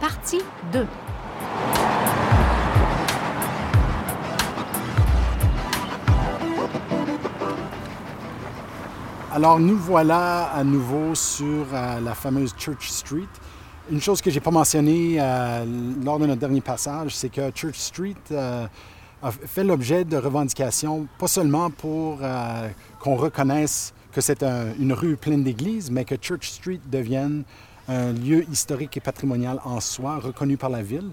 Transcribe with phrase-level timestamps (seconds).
[0.00, 0.86] partie 2.
[9.32, 13.28] Alors nous voilà à nouveau sur euh, la fameuse Church Street.
[13.90, 15.64] Une chose que j'ai pas mentionnée euh,
[16.04, 18.66] lors de notre dernier passage, c'est que Church Street euh,
[19.22, 22.20] a fait l'objet de revendications, pas seulement pour
[23.00, 27.42] qu'on reconnaisse que c'est un- une rue pleine d'églises, mais que Church Street devienne
[27.88, 31.10] un lieu historique et patrimonial en soi, reconnu par la ville.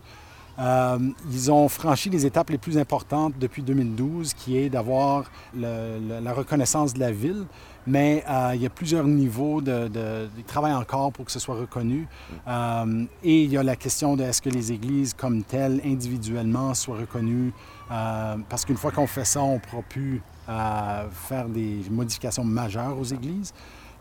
[0.58, 0.98] Euh,
[1.32, 6.94] ils ont franchi les étapes les plus importantes depuis 2012, qui est d'avoir la reconnaissance
[6.94, 7.46] de la ville,
[7.88, 11.40] mais euh, il y a plusieurs niveaux de, de- de travail encore pour que ce
[11.40, 12.08] soit reconnu.
[12.48, 16.74] Euh, et il y a la question de est-ce que les églises comme telles, individuellement,
[16.74, 17.52] soient reconnues,
[17.90, 23.54] parce qu'une fois qu'on fait ça, on pourra plus faire des modifications majeures aux églises.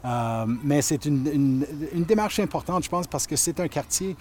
[0.04, 4.16] Euh, mais c'est une, une- une démarche importante, je pense, parce que c'est un quartier,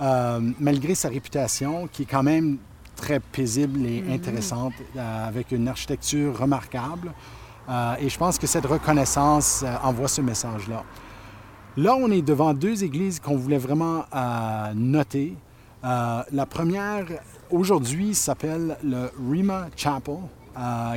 [0.00, 2.58] euh, malgré sa réputation, qui est quand même
[2.96, 7.12] très paisible et intéressante, euh, avec une architecture remarquable.
[8.00, 10.84] Et je pense que cette reconnaissance envoie ce message-là.
[11.76, 14.06] Là, on est devant deux églises qu'on voulait vraiment
[14.74, 15.34] noter.
[15.82, 17.04] La première,
[17.50, 20.16] aujourd'hui, s'appelle le Rima Chapel,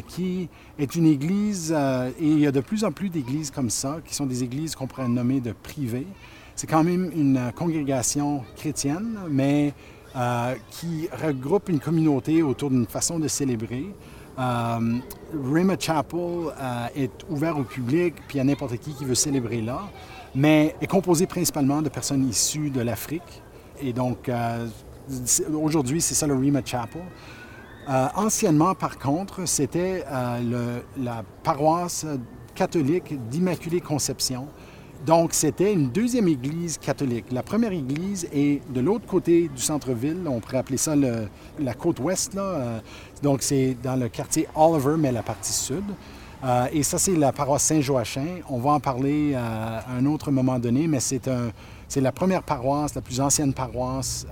[0.08, 0.50] qui
[0.80, 4.00] est une église, euh, et il y a de plus en plus d'églises comme ça,
[4.06, 6.08] qui sont des églises qu'on pourrait nommer de privées.
[6.56, 9.74] C'est quand même une congrégation chrétienne, mais
[10.14, 13.86] euh, qui regroupe une communauté autour d'une façon de célébrer.
[14.38, 14.98] Euh,
[15.34, 19.80] Rima Chapel euh, est ouvert au public, puis à n'importe qui qui veut célébrer là,
[20.36, 23.42] mais est composé principalement de personnes issues de l'Afrique.
[23.82, 24.30] Et donc,
[25.54, 27.02] aujourd'hui, c'est ça le Rima Chapel.
[27.90, 32.06] Euh, anciennement, par contre, c'était euh, la paroisse
[32.54, 34.48] catholique d'Immaculée Conception.
[35.06, 37.26] Donc, c'était une deuxième église catholique.
[37.32, 40.20] La première église est de l'autre côté du centre-ville.
[40.28, 42.36] On pourrait appeler ça la côte ouest.
[42.36, 42.44] Là.
[42.44, 42.80] Euh,
[43.24, 45.84] donc, c'est dans le quartier Oliver, mais la partie sud.
[46.74, 48.42] Et ça, c'est la paroisse Saint-Joachim.
[48.50, 51.30] On va en parler à un autre moment donné, mais c'est
[51.98, 54.26] la première paroisse, la plus ancienne paroisse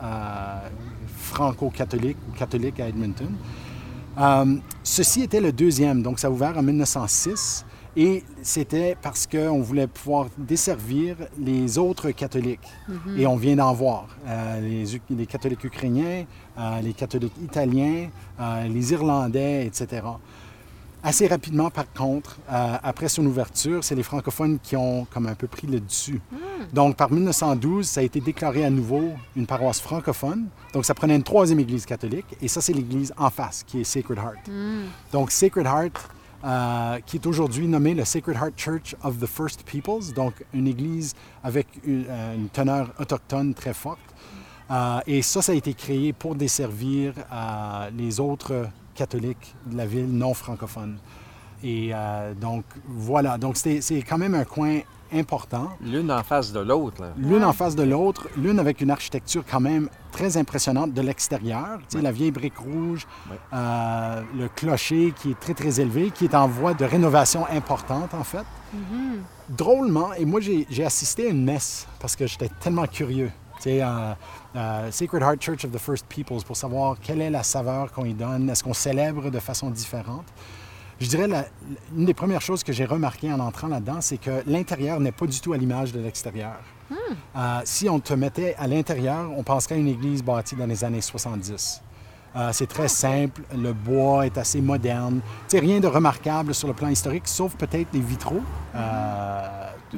[1.29, 3.31] franco-catholique ou catholique à Edmonton.
[4.19, 9.61] Euh, ceci était le deuxième, donc ça a ouvert en 1906 et c'était parce qu'on
[9.61, 12.67] voulait pouvoir desservir les autres catholiques.
[13.17, 14.07] Et on vient d'en voir.
[14.27, 16.25] Euh, les, catholiques ukrainiens,
[16.57, 20.03] euh, les catholiques italiens, euh, les Irlandais, etc.
[21.01, 25.33] Assez rapidement, par contre, euh, après son ouverture, c'est les francophones qui ont comme un
[25.33, 26.19] peu pris le dessus.
[26.73, 30.47] Donc, par 1912, ça a été déclaré à nouveau une paroisse francophone.
[30.73, 32.25] Donc, ça prenait une troisième église catholique.
[32.41, 34.49] Et ça, c'est l'église en face, qui est Sacred Heart.
[35.13, 36.09] Donc, Sacred Heart,
[36.43, 40.67] euh, qui est aujourd'hui nommée le Sacred Heart Church of the First Peoples, donc une
[40.67, 43.99] église avec une, euh, une teneur autochtone très forte.
[45.07, 47.13] Et ça, ça a été créé pour desservir
[47.97, 48.69] les autres
[49.03, 50.97] catholiques de la ville non francophones.
[51.63, 53.37] Et euh, donc, voilà.
[53.37, 54.79] Donc, c'est c'est quand même un coin
[55.11, 57.03] important, L'une en face de l'autre.
[57.29, 61.79] l'une en face de l'autre, l'une avec une architecture quand même très impressionnante de l'extérieur.
[61.89, 63.39] Tu sais, la vieille brique rouge, Ouais.
[63.53, 68.13] euh, le clocher qui est très, très élevé, qui est en voie de rénovation importante,
[68.13, 68.45] en fait.
[69.49, 73.31] Drôlement, et moi, j'ai j'ai assisté à une messe parce que j'étais tellement curieux.
[73.57, 74.13] Tu sais, euh,
[74.55, 78.05] euh, Sacred Heart Church of the First Peoples, pour savoir quelle est la saveur qu'on
[78.05, 80.25] y donne, est-ce qu'on célèbre de façon différente.
[80.99, 81.45] Je dirais, la-
[81.95, 85.27] une des premières choses que j'ai remarqué en entrant là-dedans, c'est que l'intérieur n'est pas
[85.27, 86.57] du tout à l'image de l'extérieur.
[87.37, 90.83] Euh, si on te mettait à l'intérieur, on penserait à une église bâtie dans les
[90.83, 91.81] années 70.
[92.35, 95.21] Euh, c'est très simple, le bois est assez moderne.
[95.47, 98.41] Tu sais, rien de remarquable sur le plan historique, sauf peut-être les vitraux.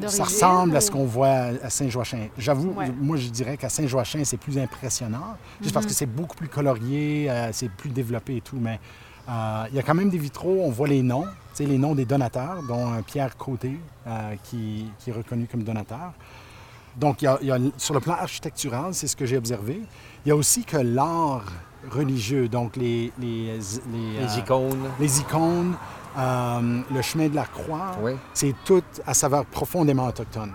[0.07, 1.27] Ça ressemble à ce qu'on voit
[1.63, 2.27] à Saint-Joachim.
[2.38, 2.91] J'avoue, Ouais.
[2.99, 7.29] moi, je dirais qu'à Saint-Joachim, c'est plus impressionnant, juste parce que c'est beaucoup plus colorié,
[7.29, 8.57] euh, c'est plus développé et tout.
[8.59, 8.79] Mais
[9.29, 11.77] euh, il y a quand même des vitraux, on voit les noms, tu sais, les
[11.77, 13.77] noms des donateurs, dont euh, Pierre Côté,
[14.07, 16.13] euh, qui, qui est reconnu comme donateur.
[16.97, 19.81] Donc, il y a- y a- sur le plan architectural, c'est ce que j'ai observé.
[20.25, 21.45] Il y a aussi que l'art
[21.89, 24.89] religieux, donc les, les, les, Les euh, icônes.
[24.99, 25.73] les icônes,
[26.17, 28.13] euh, le chemin de la croix, Oui.
[28.33, 30.51] c'est tout à saveur profondément autochtone.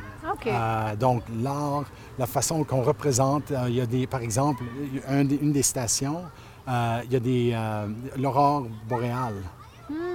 [0.47, 1.85] Euh, donc, l'art,
[2.19, 4.63] la façon qu'on représente, euh, il y a des, par exemple,
[5.09, 6.23] un une des stations,
[6.69, 7.87] euh, il y a des, euh,
[8.17, 9.35] l'aurore boréale.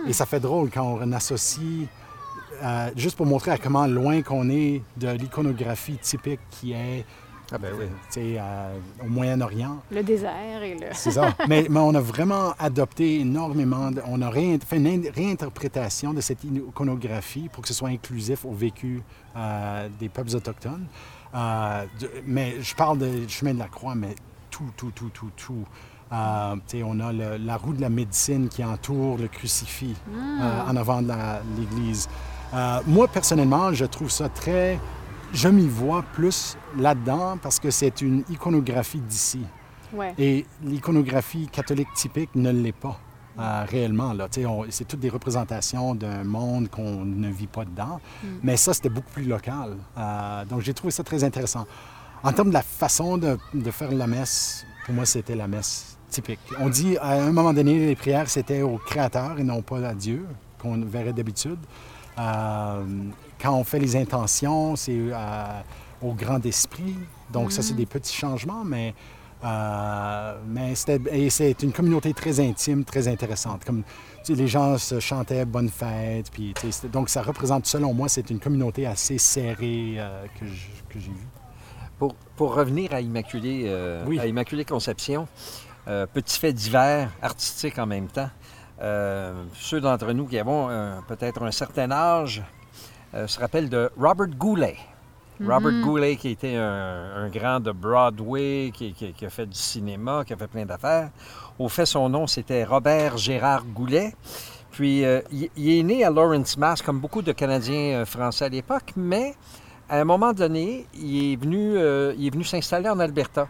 [0.08, 1.88] Et ça fait drôle quand on associe,
[2.64, 7.04] euh, juste pour montrer à comment loin qu'on est de l'iconographie typique qui est
[7.54, 7.86] Ah ben oui.
[8.10, 9.78] tu sais, euh, au Moyen-Orient.
[9.92, 10.88] Le désert et le...
[10.94, 11.36] C'est ça.
[11.50, 16.22] mais, mais on a vraiment adopté énormément, de- on a fait une in- réinterprétation de
[16.22, 19.02] cette iconographie pour que ce soit inclusif au vécu
[19.36, 20.86] euh, des peuples autochtones.
[21.36, 24.16] Euh, de- mais je parle de chemin de la croix, mais
[24.50, 25.64] tout, tout, tout, tout, tout.
[26.14, 29.96] Euh, tu sais, on a le- la roue de la médecine qui entoure le crucifix
[30.14, 31.14] euh, en avant de
[31.58, 32.08] l'église.
[32.54, 34.78] Euh, moi, personnellement, je trouve ça très...
[35.34, 39.42] Je m'y vois plus là-dedans parce que c'est une iconographie d'ici.
[39.94, 40.14] Ouais.
[40.18, 43.00] Et l'iconographie catholique typique ne l'est pas
[43.40, 44.14] euh, réellement.
[44.70, 48.00] C'est toutes des représentations d'un monde qu'on ne vit pas dedans.
[48.44, 49.78] Mais ça, c'était beaucoup plus local.
[49.98, 51.66] Euh, donc, j'ai trouvé ça très intéressant.
[52.24, 55.98] En termes de la façon de, de faire la messe, pour moi, c'était la messe
[56.10, 56.40] typique.
[56.60, 59.94] On dit, à un moment donné, les prières, c'était au Créateur et non pas à
[59.94, 60.26] Dieu,
[60.60, 61.60] qu'on verrait d'habitude.
[62.20, 62.84] Euh,
[63.42, 65.62] quand on fait les intentions, c'est euh,
[66.02, 66.96] au grand esprit.
[67.32, 68.94] Donc, ça, c'est des petits changements, mais,
[69.44, 73.64] euh, mais c'est une communauté très intime, très intéressante.
[73.66, 73.84] Comme
[74.30, 76.30] les gens se chantaient Bonne fête.
[76.32, 76.54] Puis,
[76.92, 80.46] donc, ça représente, selon moi, c'est une communauté assez serrée euh, que,
[81.00, 81.28] j'ai vue.
[81.98, 84.20] Pour, pour revenir à Immaculée, euh, Oui.
[84.20, 85.28] à Immaculée Conception,
[85.88, 88.30] euh, petit fait divers, artistique en même temps.
[89.54, 90.70] Ceux d'entre nous qui avons
[91.08, 92.42] peut-être un certain âge
[93.28, 94.78] se rappellent de Robert Goulet.
[95.44, 99.58] Robert Goulet, qui était un, un grand de Broadway, qui, qui- qui a fait du
[99.58, 101.10] cinéma, qui a fait plein d'affaires.
[101.58, 104.14] Au fait, son nom, c'était Robert Gérard Goulet.
[104.72, 108.46] Puis, euh, il, il est né à Lawrence, Mass, comme beaucoup de Canadiens euh, français
[108.46, 109.34] à l'époque, mais
[109.90, 113.48] à un moment donné, il est venu, euh, il est venu s'installer en Alberta.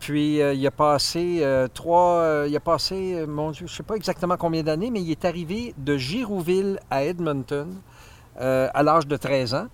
[0.00, 3.72] Puis euh, il a passé euh, trois, euh, il a passé, euh, mon Dieu, je
[3.72, 7.68] ne sais pas exactement combien d'années, mais il est arrivé de Girouville à Edmonton
[8.40, 9.66] euh, à l'âge de 13 ans.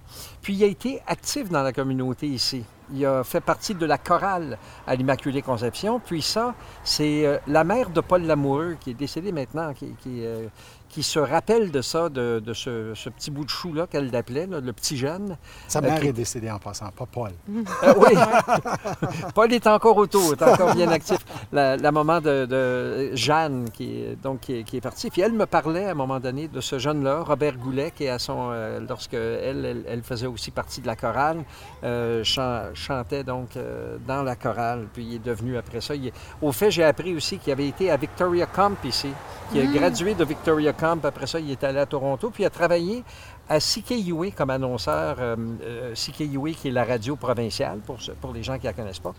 [0.43, 2.65] Puis il a été actif dans la communauté ici.
[2.93, 6.01] Il a fait partie de la chorale à l'Immaculée Conception.
[6.01, 10.49] Puis ça, c'est euh, la mère de Paul Lamoureux, qui est décédée maintenant, qui, euh,
[10.91, 14.47] qui se rappelle de ça, de, de ce, ce petit bout de chou-là qu'elle l'appelait,
[14.47, 15.37] là, le petit jeune.
[15.69, 16.05] Sa mère Ok.
[16.05, 17.31] est décédée en passant, pas Paul.
[17.83, 18.15] Euh, oui.
[19.35, 21.19] Paul est encore autour, est encore bien actif.
[21.53, 25.11] La, la maman de, de Jeanne, qui est, donc, qui, est, qui est partie.
[25.11, 28.19] Puis elle me parlait à un moment donné de ce jeune-là, Robert Goulet, qui, à
[28.19, 31.45] son, euh, lorsque elle, elle, elle faisait aussi partie de la chorale,
[31.85, 34.87] euh, chan- chantait donc euh, dans la chorale.
[34.93, 35.95] Puis il est devenu après ça.
[35.95, 36.13] il est-
[36.43, 39.09] Au fait, j'ai appris aussi qu'il avait été à Victoria Camp ici,
[39.53, 40.80] qui a gradué de Victoria Camp.
[40.82, 43.05] Après ça, il est allé à Toronto, puis il a travaillé
[43.52, 47.99] à CKUA comme annonceur, euh, euh, CKUA qui est la radio provinciale pour,
[48.32, 49.12] les gens qui ne la connaissent pas.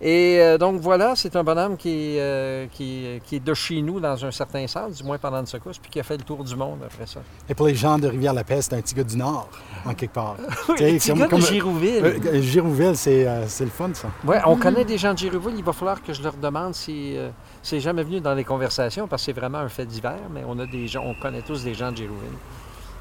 [0.00, 3.52] Et euh, donc voilà, c'est un bonhomme qui, est, euh, qui, est- qui est de
[3.52, 6.16] chez nous dans un certain sens, du moins pendant une secousse, puis qui a fait
[6.16, 7.20] le tour du monde après ça.
[7.46, 9.50] Et pour les gens de Rivière-la-Paix, c'est un petit gars du Nord,
[9.84, 10.36] en quelque part.
[10.70, 12.42] Oui, petit comme- gars de comme- Girouville.
[12.42, 13.24] Girouville, c'est
[13.60, 14.08] le fun, ça.
[14.24, 15.56] Ouais, on connaît des gens de Girouville.
[15.58, 17.16] Il va falloir que je leur demande si
[17.62, 20.58] c'est jamais venu dans les conversations parce que c'est vraiment un fait divers, mais on
[20.58, 22.38] a des gens, on connaît tous des gens de Girouville.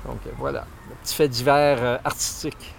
[0.06, 2.74] Donc euh, voilà, le petit fait divers euh, artistique.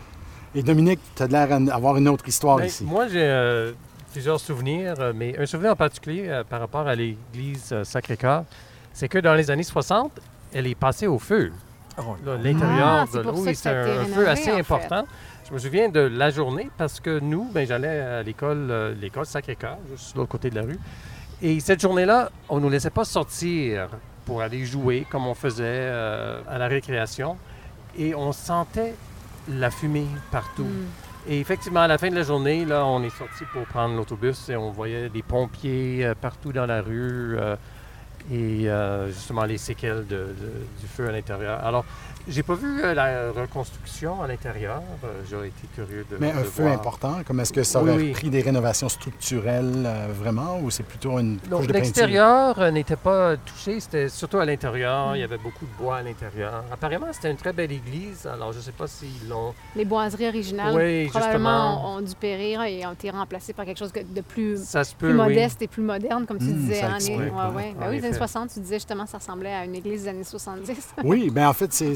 [0.55, 2.85] Et Dominique, tu as l'air d'avoir une autre histoire Ben, ici.
[2.85, 3.73] Moi, j'ai euh,
[4.13, 8.45] plusieurs souvenirs, mais un souvenir en particulier euh, par rapport à l'église euh, Sacré-Cœur,
[8.93, 10.13] c'est que dans les années 60,
[10.53, 11.51] elle est passée au feu.
[11.99, 14.61] Oh, Là, L'intérieur Ah, de l'eau, c'est un, rénové, feu assez fait.
[14.61, 15.05] important.
[15.49, 19.27] Je me souviens de la journée parce que nous, ben, j'allais à l'école euh, l'école
[19.27, 20.79] Sacré-Cœur, juste de l'autre côté de la rue.
[21.43, 23.89] Et cette journée-là, on ne nous laissait pas sortir
[24.25, 27.37] pour aller jouer comme on faisait euh, à la récréation.
[27.99, 28.95] Et on sentait
[29.49, 30.65] la fumée partout.
[30.65, 30.87] Mm.
[31.29, 34.49] Et effectivement, à la fin de la journée, là, on est sorti pour prendre l'autobus
[34.51, 37.57] et on voyait des pompiers euh, partout dans la rue euh,
[38.33, 38.67] et
[39.09, 41.63] justement les séquelles de- de- du feu à l'intérieur.
[41.65, 41.85] Alors,
[42.29, 44.83] j'ai pas vu euh, la reconstruction à l'intérieur.
[45.05, 46.75] Euh, J'aurais été curieux de Mais un de feu voir.
[46.75, 48.13] important, comme est-ce que ça aurait oui.
[48.13, 51.85] pris des rénovations structurelles euh, vraiment ou c'est plutôt une Donc, couche de peinture?
[51.85, 55.17] l'extérieur n'était pas touché, c'était surtout à l'intérieur.
[55.17, 56.65] Il y avait beaucoup de bois à l'intérieur.
[56.73, 58.27] Apparemment, c'était une très belle église.
[58.27, 59.55] Alors, je ne sais pas s'ils l'ont.
[59.77, 61.95] Les boiseries originales Oui, probablement justement.
[61.97, 65.09] ont dû périr et ont été remplacées par quelque chose de plus, Ça se peut,
[65.09, 65.29] plus oui.
[65.29, 66.81] modeste et plus moderne, comme tu Mm, disais.
[66.81, 67.17] ça ouais.
[67.17, 67.75] ouais, ouais.
[67.79, 68.17] Ben En oui, les années effet.
[68.17, 70.95] 60, tu disais justement, ça ressemblait à une église des années 70.
[71.05, 71.95] Oui, bien en fait, c'est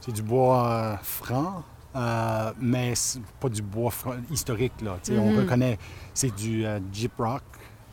[0.00, 1.62] c'est du, bois euh, franc,
[1.94, 2.94] euh, mais
[3.40, 4.72] pas du bois franc- historique.
[4.82, 4.96] Là.
[5.10, 5.38] On Mhm.
[5.38, 5.78] reconnaît,
[6.14, 7.42] c'est du euh, Jeep Rock,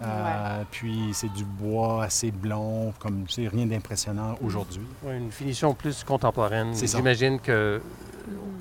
[0.01, 4.81] euh, puis c'est du bois assez blond, comme c'est rien d'impressionnant aujourd'hui.
[5.07, 6.73] Une finition plus contemporaine.
[6.75, 7.81] J'imagine que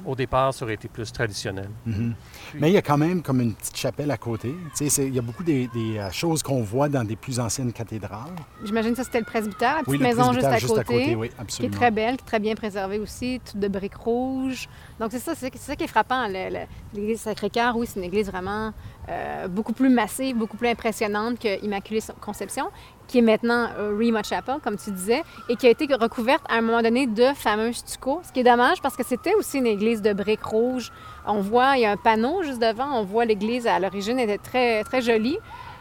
[0.04, 1.68] au départ, ça aurait été plus traditionnel.
[1.86, 2.14] Mhm.
[2.54, 4.48] Mais il y a quand même comme une petite chapelle à côté.
[4.70, 7.16] Tu sais, c'est- il y a beaucoup des, des, euh, choses qu'on voit dans des
[7.16, 8.32] plus anciennes cathédrales.
[8.64, 11.14] J'imagine que ça, c'était le presbytère, la petite Oui, le maison juste presbytère à côté.
[11.16, 14.68] oui, qui est très belle, qui est très bien préservée aussi, toute de briques rouges.
[14.98, 16.26] Donc c'est ça, c'est ça qui est frappant.
[16.26, 18.72] L'église Sacré-Cœur, oui, c'est une église vraiment
[19.08, 22.66] euh, beaucoup plus massive, beaucoup plus impressionnante que Immaculée Conception,
[23.08, 26.56] qui est maintenant euh, Rema Chapel, comme tu disais, et qui a été recouverte à
[26.56, 29.66] un moment donné de fameux stucco, ce qui est dommage parce que c'était aussi une
[29.66, 30.92] église de briques rouges.
[31.26, 34.38] On voit, il y a un panneau juste devant, on voit l'église à l'origine était
[34.38, 35.38] très, très jolie.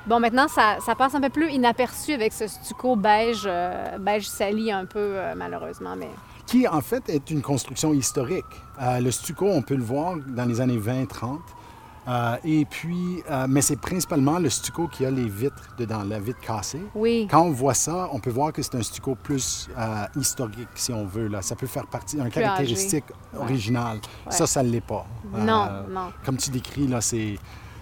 [0.08, 4.72] Bon, maintenant, ça, passe un peu plus inaperçu avec ce stucco beige, euh, beige sali
[4.72, 6.10] un peu, euh, malheureusement, mais...
[6.48, 8.44] Qui, en fait, est une construction historique.
[8.80, 11.38] Le stucco, on peut le voir dans les années 20-30.
[12.08, 16.20] Euh, et puis, euh, mais c'est principalement le stucco qui a les vitres dedans, la
[16.20, 16.82] vitre cassée.
[16.96, 17.28] Oui.
[17.30, 20.92] Quand on voit ça, on peut voir que c'est un stucco plus euh, historique, si
[20.92, 21.28] on veut.
[21.28, 21.42] Là.
[21.44, 23.40] Ça peut faire partie d'un caractéristique Ouais.
[23.40, 23.98] original.
[24.26, 24.32] Ouais.
[24.32, 25.06] Ça, ça ne l'est pas.
[25.32, 26.12] Non, non.
[26.26, 27.38] Comme tu décris, là, c'est,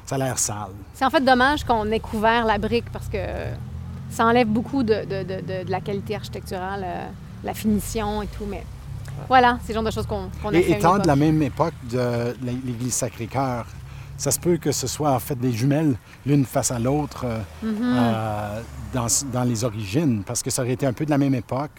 [0.06, 0.74] ça a l'air sale.
[0.94, 3.18] C'est en fait dommage qu'on ait couvert la brique parce que
[4.10, 6.86] ça enlève beaucoup de, de- de- la qualité architecturale,
[7.44, 8.66] la finition et tout, mais
[9.28, 10.72] voilà, c'est le genre de choses qu'on qu'on a Et fait.
[10.74, 13.66] étant de la même époque de l'église Sacré-Cœur,
[14.20, 15.96] ça se peut que ce soit en fait des jumelles
[16.26, 17.78] l'une face à l'autre euh, Mhm.
[17.82, 18.62] euh,
[18.94, 21.72] dans, dans les origines, parce que ça aurait été un peu de la même époque,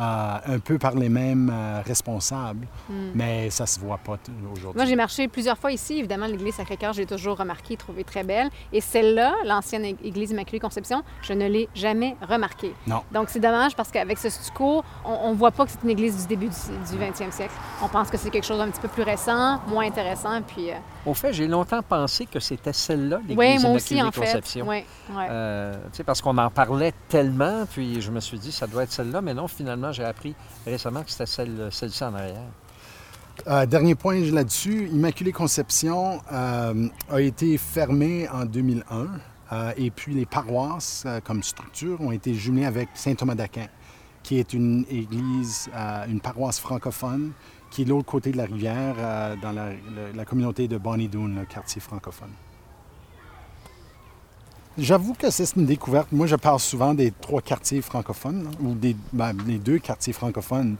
[0.00, 1.52] euh, un peu par les mêmes
[1.84, 2.66] responsables,
[3.14, 4.16] mais ça se voit pas
[4.52, 4.76] aujourd'hui.
[4.76, 5.98] Moi, j'ai marché plusieurs fois ici.
[5.98, 8.48] Évidemment, l'église Sacré-Cœur, j'ai toujours remarqué, trouvé très belle.
[8.72, 12.72] Et celle-là, l'ancienne ég- église Immaculée Conception, je ne l'ai jamais remarquée.
[12.86, 13.02] Non.
[13.12, 16.22] Donc, c'est dommage parce qu'avec ce stucco, on ne voit pas que c'est une église
[16.22, 17.52] du début du, du 20e siècle.
[17.82, 20.40] On pense que c'est quelque chose d'un petit peu plus récent, moins intéressant.
[20.42, 20.68] Puis,
[21.04, 24.20] Au fait, j'ai longtemps pensé que c'était celle-là, l'église oui, moi aussi, en fait.
[24.20, 24.68] Conception.
[24.68, 24.84] Oui.
[25.16, 28.84] Euh, tu sais, parce qu'on en parlait tellement, puis je me suis dit, ça doit
[28.84, 32.46] être celle-là, mais non, finalement, j'ai appris récemment que c'était celle, celle-ci en arrière.
[33.48, 39.08] Euh, dernier point là-dessus, Immaculée Conception euh, a été fermée en 2001
[39.52, 43.66] euh, et puis les paroisses euh, comme structure ont été jumelées avec Saint Thomas d'Aquin,
[44.22, 47.32] qui est une église, euh, une paroisse francophone
[47.72, 50.76] qui est de l'autre côté de la rivière euh, dans la, le- la communauté de
[50.78, 52.30] Bonnie Doon, le quartier francophone.
[54.78, 56.08] J'avoue que c'est une découverte.
[56.12, 60.12] Moi, je parle souvent des trois quartiers francophones, là, ou des, ben, les deux quartiers
[60.14, 60.76] francophones.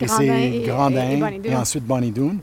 [0.00, 2.36] Et c'est Grandin et- et Bonnie ensuite Bonnie Doon.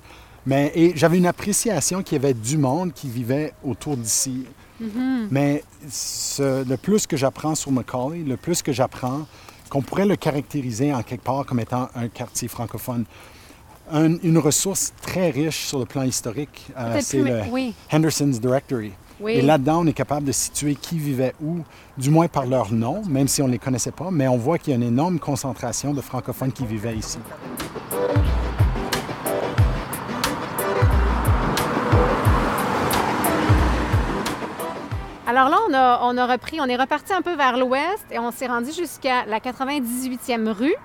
[0.45, 4.45] Mais et j'avais une appréciation qu'il y avait du monde qui vivait autour d'ici.
[4.81, 5.27] Mm-hmm.
[5.31, 9.27] Mais ce- le plus que j'apprends sur Macaulay, le plus que j'apprends
[9.69, 13.05] qu'on pourrait le caractériser en quelque part comme étant un quartier francophone.
[13.91, 17.73] Un- une ressource très riche sur le plan historique, euh, c'est le oui.
[17.91, 18.93] Henderson's Directory.
[19.19, 19.33] Oui.
[19.33, 21.59] Et là-dedans, on est capable de situer qui vivait où,
[21.97, 24.57] du moins par leur nom, même si on ne les connaissait pas, mais on voit
[24.57, 27.19] qu'il y a une énorme concentration de francophones qui vivaient ici.
[35.27, 38.19] Alors là, on a, on a repris, on est reparti un peu vers l'ouest et
[38.19, 40.75] on s'est rendu jusqu'à la 98e rue.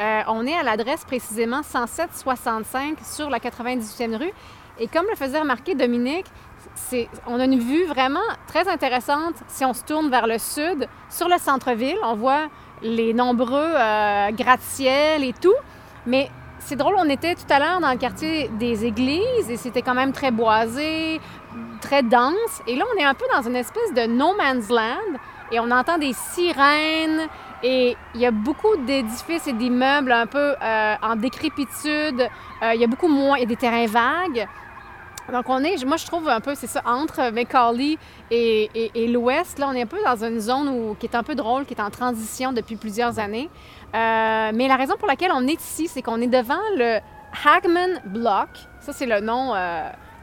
[0.00, 4.32] Euh, on est à l'adresse précisément 107-65 sur la 98e rue.
[4.78, 6.26] Et comme le faisait remarquer Dominique,
[7.26, 11.28] on a une vue vraiment très intéressante si on se tourne vers le sud, sur
[11.28, 11.98] le centre-ville.
[12.02, 12.48] On voit
[12.82, 15.54] les nombreux euh, gratte-ciel et tout.
[16.06, 19.82] Mais c'est drôle, on était tout à l'heure dans le quartier des églises et c'était
[19.82, 21.20] quand même très boisé,
[21.80, 22.62] très dense.
[22.66, 25.18] Et là, on est un peu dans une espèce de no man's land
[25.52, 27.28] et on entend des sirènes
[27.64, 32.28] et il y a beaucoup d'édifices et d'immeubles un peu euh, en décrépitude.
[32.62, 34.46] Euh, il y a beaucoup moins, il y a des terrains vagues.
[35.32, 37.96] Donc, on est, moi, je trouve un peu, c'est ça, entre Macaulay
[38.30, 39.58] et, l'Ouest.
[39.58, 41.80] Là, on est un peu dans une zone qui est un peu drôle, qui est
[41.80, 43.48] en transition depuis plusieurs années.
[43.94, 46.98] Euh, mais la raison pour laquelle on est ici, c'est qu'on est devant le
[47.46, 48.50] Hagman Block.
[48.80, 49.54] Ça, c'est le nom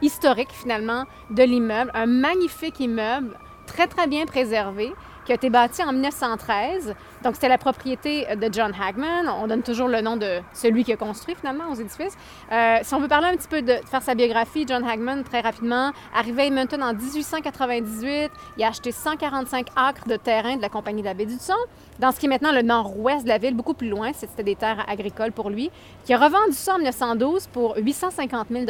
[0.04, 1.90] historique, finalement, de l'immeuble.
[1.96, 4.94] Un magnifique immeuble, très, très bien préservé,
[5.26, 6.96] qui a été bâti en 1913.
[7.24, 9.30] Donc, c'était la propriété de John Hagman.
[9.30, 12.18] On donne toujours le nom de celui qui a construit, finalement, aux édifices.
[12.52, 15.42] Euh, si on veut parler un petit peu de, faire sa biographie, John Hagman, très
[15.42, 20.70] rapidement, arrivé à Edmonton en 1898, il a acheté 145 acres de terrain de la
[20.70, 21.54] compagnie de la baie du Son,
[22.00, 24.56] dans ce qui est maintenant le nord-ouest de la ville, beaucoup plus loin, c'était des
[24.56, 25.70] terres agricoles pour lui,
[26.06, 28.66] qui a revendu ça en 1912 pour 850 000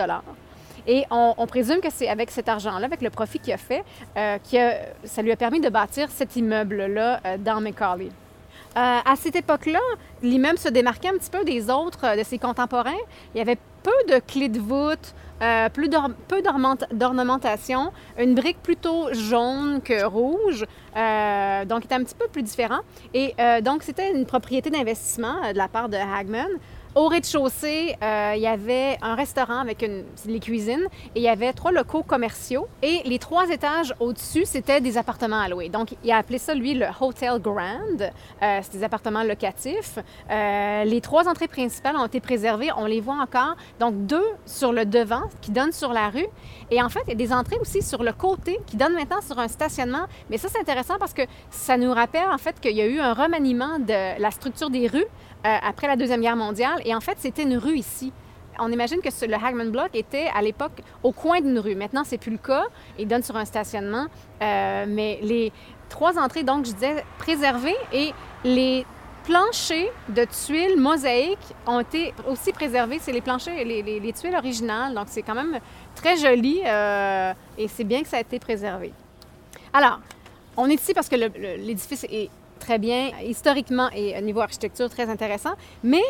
[0.88, 3.83] et on, présume que c'est avec cet argent-là, avec le profit qu'il a fait,
[4.17, 8.09] euh, que ça lui a permis de bâtir cet immeuble-là euh, dans Macaulay.
[8.77, 9.81] Euh, à cette époque-là,
[10.23, 12.91] l'immeuble se démarquait un petit peu des autres, euh, de ses contemporains.
[13.35, 15.13] Il y avait peu de clés de voûte,
[15.73, 22.27] peu d'ornement- d'ornementation, une brique plutôt jaune que rouge, euh, donc était un petit peu
[22.27, 22.81] plus différent.
[23.15, 23.33] Et
[23.63, 26.47] donc c'était une propriété d'investissement de la part de Hagman.
[26.93, 31.29] Au rez-de-chaussée, euh, il y avait un restaurant avec une, les cuisines et il y
[31.29, 32.67] avait trois locaux commerciaux.
[32.81, 35.69] Et les trois étages au-dessus, c'était des appartements à louer.
[35.69, 37.79] Donc, il a appelé ça, lui, le Hotel Grand.
[38.01, 40.00] Euh, c'est des appartements locatifs.
[40.29, 42.71] Euh, les trois entrées principales ont été préservées.
[42.75, 43.55] On les voit encore.
[43.79, 46.27] Donc, deux sur le devant qui donnent sur la rue.
[46.71, 49.21] Et en fait, il y a des entrées aussi sur le côté qui donnent maintenant
[49.21, 50.07] sur un stationnement.
[50.29, 51.21] Mais ça, c'est intéressant parce que
[51.51, 54.88] ça nous rappelle en fait qu'il y a eu un remaniement de la structure des
[54.88, 55.07] rues
[55.45, 56.81] euh, après la Deuxième Guerre mondiale.
[56.86, 58.13] Et en fait, c'était une rue ici.
[58.60, 61.75] On imagine que le Hagman Block était à l'époque au coin d'une rue.
[61.75, 62.65] Maintenant, c'est plus le cas.
[63.00, 64.05] Il donne sur un stationnement.
[64.41, 65.51] Euh, mais les
[65.89, 68.86] trois entrées, donc, je disais, préservées et les
[69.24, 73.00] planchers de tuiles mosaïques ont été aussi préservés.
[73.00, 74.93] C'est les planchers, les, les, tuiles originales.
[74.93, 75.60] Donc, c'est quand même
[75.95, 78.93] très joli euh, et c'est bien que ça a été préservé.
[79.74, 80.00] Alors,
[80.57, 82.29] on est ici parce que l'édifice est
[82.62, 85.56] très bien, historiquement et au niveau architecture, très intéressant.
[85.84, 86.03] Mais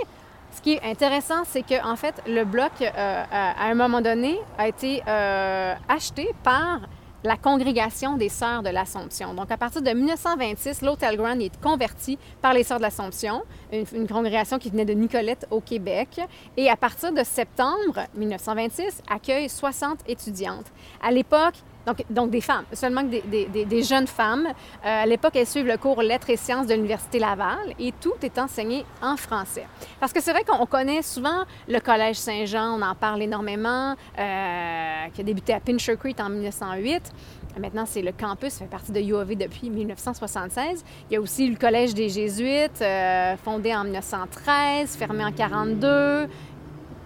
[0.55, 4.37] ce qui est intéressant, c'est que en fait, le bloc, euh, à un moment donné,
[4.57, 6.81] a été euh, acheté par
[7.23, 9.35] la congrégation des Sœurs de l'Assomption.
[9.35, 13.85] Donc, à partir de 1926, l'Hôtel Grand est converti par les Sœurs de l'Assomption, une,
[13.93, 16.19] une, congrégation qui venait de Nicolette au Québec.
[16.57, 20.65] Et à partir de septembre 1926, accueille 60 étudiantes.
[21.01, 24.47] À l'époque, donc, donc, des femmes, seulement des, jeunes femmes.
[24.47, 28.13] Euh, à l'époque, elles suivent le cours Lettres et sciences de l'Université Laval et tout
[28.21, 29.65] est enseigné en français.
[29.99, 35.07] Parce que c'est vrai qu'on connaît souvent le Collège Saint-Jean, on en parle énormément, euh,
[35.13, 37.11] qui a débuté à Pincher Creek en 1908.
[37.59, 40.83] Maintenant, c'est le campus, fait partie de UAV depuis 1976.
[41.09, 46.29] Il y a aussi le Collège des Jésuites, euh, fondé en 1913, fermé en 1942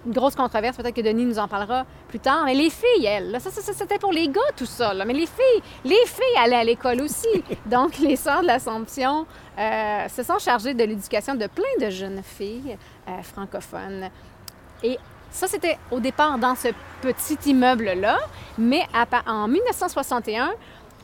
[0.06, 2.44] une grosse controverse, peut-être que Denis nous en parlera plus tard.
[2.46, 4.94] Mais les filles, elles, ça, c'était pour les gars, tout ça.
[5.06, 7.44] Mais les filles, les filles allaient à l'école aussi.
[7.66, 9.26] Donc, les sœurs de l'Assomption
[9.58, 14.10] euh, se sont chargées de l'éducation de plein de jeunes filles euh, francophones.
[14.84, 14.98] Et
[15.32, 16.70] ça, c'était au départ dans ce
[17.02, 18.18] petit immeuble-là.
[18.58, 18.84] Mais
[19.28, 20.52] en 1961,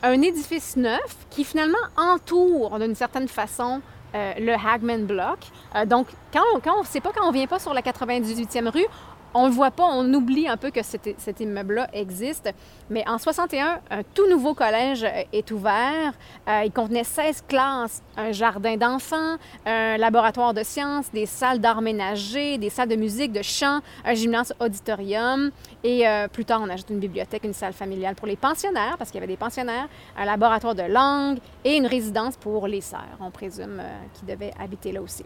[0.04, 3.82] un édifice neuf qui finalement entoure d'une certaine façon
[4.14, 5.40] euh, le Hagman Block.
[5.76, 8.86] Euh, donc, quand on, quand sait pas, quand on vient pas sur la 98e rue,
[9.34, 12.54] on le voit pas, on oublie un peu que cet, immeuble-là existe.
[12.90, 16.14] Mais en 61, un tout nouveau collège euh, est ouvert.
[16.48, 21.82] Euh, il contenait 16 classes, un jardin d'enfants, un laboratoire de sciences, des salles d'art
[21.82, 25.52] ménager, des salles de musique, de chant, un gymnase auditorium.
[25.84, 29.12] Et euh, plus tard, on ajoute une bibliothèque, une salle familiale pour les pensionnaires, parce
[29.12, 33.18] qu'il y avait des pensionnaires, un laboratoire de langue et une résidence pour les sœurs,
[33.20, 33.82] on présume,
[34.14, 35.24] qui devaient habiter là aussi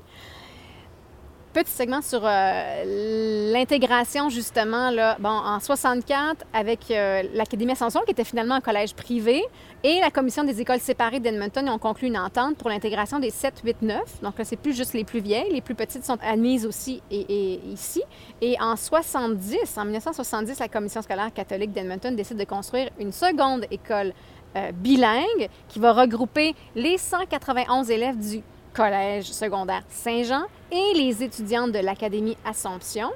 [1.56, 8.12] petit segment sur euh, l'intégration, justement, là, bon, en 64, avec euh, l'Académie Ascension, qui
[8.12, 9.42] était finalement un collège privé,
[9.82, 13.62] et la Commission des écoles séparées d'Edmonton ont conclu une entente pour l'intégration des 7,
[13.64, 14.22] 8, 9.
[14.22, 17.62] Donc là, c'est plus juste les plus vieilles, les plus petites sont admises aussi et,
[17.72, 18.04] ici.
[18.42, 23.66] Et en 70, en 1970, la Commission scolaire catholique d'Edmonton décide de construire une seconde
[23.72, 24.12] école
[24.58, 28.44] euh, bilingue qui va regrouper les 191 élèves du
[28.76, 33.10] Collège secondaire Saint-Jean et les étudiantes de l'Académie Assomption.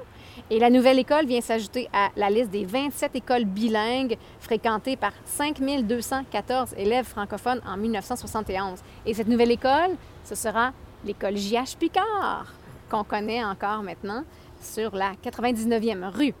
[0.48, 5.12] Et la nouvelle école vient s'ajouter à la liste des 27 écoles bilingues fréquentées par
[5.26, 8.78] 5214 élèves francophones en 1971.
[9.04, 10.72] Et cette nouvelle école, ce sera
[11.04, 11.76] l'école J.H.
[11.76, 12.54] Picard,
[12.90, 14.24] qu'on connaît encore maintenant
[14.62, 16.34] sur la 99e rue.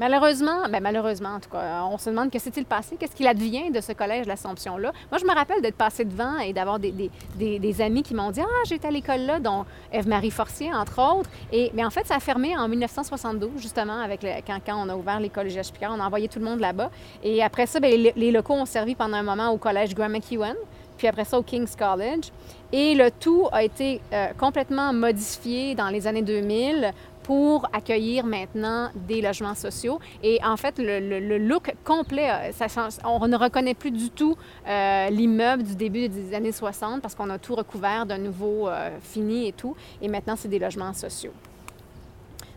[0.00, 3.70] Malheureusement, ben malheureusement en tout cas, on se demande que s'est-il passé, qu'est-ce qu'il advient
[3.70, 4.92] de ce collège l'Assomption-là.
[5.12, 8.62] Moi, je me rappelle d'être passé devant et d'avoir des, amis qui m'ont dit Ah,
[8.66, 11.30] j'étais à l'école là, dont Eve-Marie Forcier, entre autres.
[11.52, 15.20] Et, mais en fait, ça a fermé en 1972, justement, avec quand, on a ouvert
[15.20, 15.72] l'école G.H.
[15.72, 15.92] Picard.
[15.96, 16.90] On a envoyé tout le monde là-bas.
[17.22, 20.56] Et après ça, bien, les, locaux ont servi pendant un moment au collège Graham McEwen,
[20.98, 22.32] puis après ça au King's College.
[22.72, 26.92] Et le tout a été euh, complètement modifié dans les années 2000
[27.24, 29.98] pour accueillir maintenant des logements sociaux.
[30.22, 32.66] Et en fait, le, look complet, euh, ça
[33.04, 34.36] on ne reconnaît plus du tout
[34.68, 38.90] euh, l'immeuble du début des années 60 parce qu'on a tout recouvert d'un nouveau euh,
[39.00, 39.74] fini et tout.
[40.02, 41.32] Et maintenant, c'est des logements sociaux.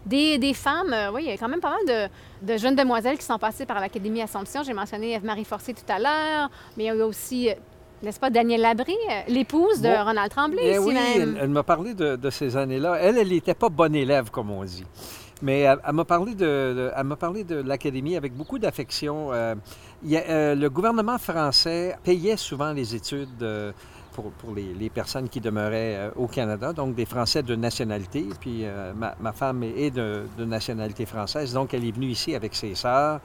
[0.06, 2.10] Des, des, femmes, oui, il y a quand même pas mal
[2.42, 4.64] de, jeunes demoiselles qui sont passées par l'Académie Assomption.
[4.64, 7.50] J'ai mentionné Eve-Marie Forcé tout à l'heure, mais il y a aussi
[8.04, 10.96] n'est-ce pas, Danielle Labrie, euh, l'épouse de Ronald Tremblay, eh oui,
[11.40, 12.98] Elle, m'a parlé de, ces années-là.
[13.02, 14.86] Elle, elle n'était pas bonne élève, comme on dit.
[15.42, 19.32] Mais elle, m'a parlé de, m'a parlé de l'académie avec beaucoup d'affection.
[19.32, 19.56] Euh,
[20.12, 23.46] euh, le gouvernement français payait souvent les études
[24.14, 28.26] pour, pour les, personnes qui demeuraient au Canada, donc des Français de nationalité.
[28.40, 33.20] Puis ma, femme est de, nationalité française, donc elle est venue ici avec ses sœurs.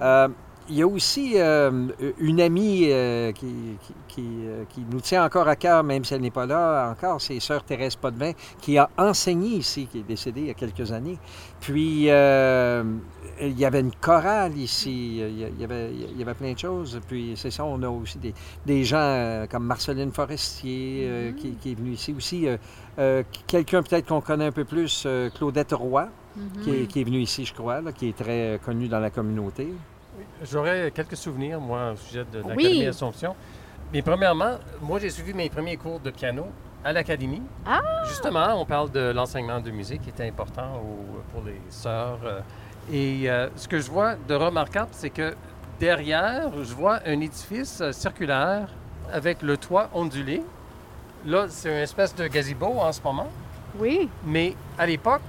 [0.00, 0.32] Mm.
[0.68, 3.46] Il y a aussi euh, une amie euh, qui,
[3.82, 6.90] qui- qui, euh, qui nous tient encore à cœur, même si elle n'est pas là
[6.90, 10.54] encore, c'est Sœur Thérèse Potvin, qui a enseigné ici, qui est décédée il y a
[10.54, 11.18] quelques années.
[11.60, 12.84] Puis, euh,
[13.40, 17.00] il y avait une chorale ici, il y avait, il y avait plein de choses.
[17.08, 18.32] Puis, c'est ça, on a aussi des,
[18.64, 22.46] des gens comme Marceline Forestier euh, qui, qui est venue ici aussi.
[23.48, 26.08] Quelqu'un peut-être qu'on connaît un peu plus, Claudette Roy,
[26.62, 29.10] qui, est, qui est venue ici, je crois, là, qui est très connue dans la
[29.10, 29.68] communauté.
[30.50, 32.48] J'aurais quelques souvenirs, moi, au sujet de Oui.
[32.64, 33.34] l'Académie Assomption.
[33.92, 36.46] Mais premièrement, moi, j'ai suivi mes premiers cours de piano
[36.84, 37.42] à l'Académie.
[37.66, 37.80] Ah!
[38.08, 42.18] Justement, on parle de l'enseignement de musique qui était important au- pour les sœurs.
[42.24, 42.40] euh,
[42.92, 45.34] Et euh, ce que je vois de remarquable, c'est que
[45.80, 48.68] derrière, je vois un édifice euh, circulaire
[49.10, 50.42] avec le toit ondulé.
[51.24, 53.28] Là, c'est une espèce de gazebo en ce moment.
[53.78, 54.10] Oui.
[54.26, 55.22] Mais à l'époque,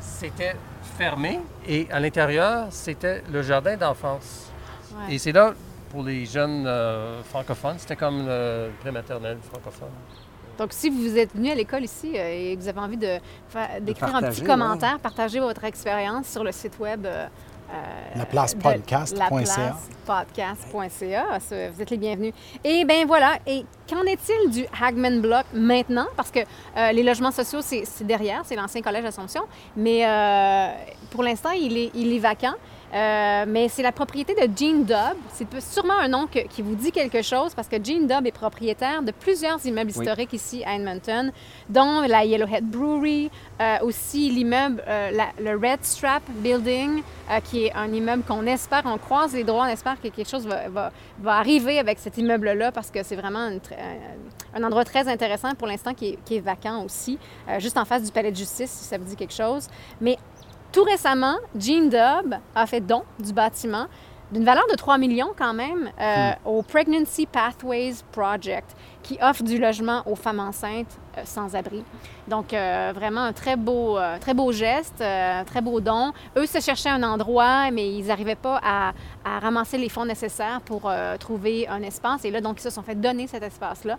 [0.00, 0.56] c'était
[0.96, 4.50] fermé et à l'intérieur, c'était le jardin d'enfance.
[4.94, 5.14] Ouais.
[5.14, 5.54] Et c'est là,
[5.90, 9.90] pour les jeunes euh, francophones, c'était comme le prématernel francophone.
[10.58, 13.18] Donc, si vous êtes venu à l'école ici euh, et que vous avez envie de
[13.80, 17.26] d'écrire un petit commentaire, partager votre expérience sur le site web euh,
[17.72, 19.24] euh, Laplacepodcast.ca.
[19.24, 21.40] laplacepodcast.ca.
[21.40, 22.34] Ça, Vous êtes les bienvenus.
[22.64, 23.38] Et bien voilà.
[23.46, 26.06] Et qu'en est-il du Hagman Block maintenant?
[26.16, 29.42] Parce que euh, les logements sociaux, c'est c'est derrière, c'est l'ancien collège Assomption.
[29.76, 30.68] Mais euh,
[31.10, 32.52] pour l'instant, il est, il est vacant.
[32.94, 35.16] Euh, mais c'est la propriété de Gene Dubb.
[35.32, 38.32] C'est sûrement un nom que- qui vous dit quelque chose parce que Gene Dubb est
[38.32, 40.04] propriétaire de plusieurs immeubles Oui.
[40.04, 41.32] historiques ici à Edmonton,
[41.70, 43.30] dont la Yellowhead Brewery,
[43.62, 47.02] euh, aussi l'immeuble, euh, le Red Strap Building,
[47.44, 50.46] qui est un immeuble qu'on espère, on croise les droits, on espère que quelque chose
[50.46, 53.60] va, va- va arriver avec cet immeuble-là parce que c'est vraiment une
[54.54, 57.18] un- endroit très intéressant pour l'instant qui est, qui est vacant aussi,
[57.58, 59.68] juste en face du palais de justice, si ça vous dit quelque chose.
[59.98, 60.18] Mais
[60.72, 63.86] tout récemment, Gene Dubb a fait don du bâtiment
[64.32, 69.58] d'une valeur de 3 millions quand même euh, au Pregnancy Pathways Project qui offre du
[69.58, 71.82] logement aux femmes enceintes euh, sans abri.
[72.28, 76.12] Donc euh, vraiment un très beau, euh, très beau geste, euh, un très beau don.
[76.36, 78.92] Eux se cherchaient un endroit, mais ils n'arrivaient pas à,
[79.24, 82.24] à ramasser les fonds nécessaires pour trouver un espace.
[82.24, 83.98] Et là, donc, ils se sont fait donner cet espace-là.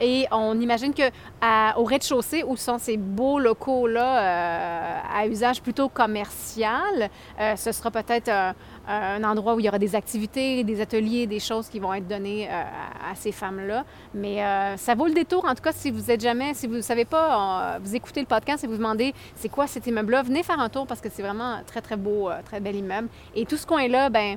[0.00, 1.08] Et on imagine que
[1.40, 7.10] à- au rez-de-chaussée, où sont ces beaux locaux-là à usage plutôt commercial,
[7.56, 8.54] ce sera peut-être un,
[8.88, 12.08] un endroit où il y aura des activités, des ateliers, des choses qui vont être
[12.08, 13.84] données à, à ces femmes-là.
[14.14, 15.44] Mais euh, ça vaut le détour.
[15.44, 18.20] En tout cas, si vous êtes jamais, si vous ne savez pas, euh, vous écoutez
[18.20, 21.08] le podcast et vous demandez c'est quoi cet immeuble-là, venez faire un tour parce que
[21.10, 23.08] c'est vraiment un très, très beau, euh, très bel immeuble.
[23.34, 24.36] Et tout ce coin-là, ben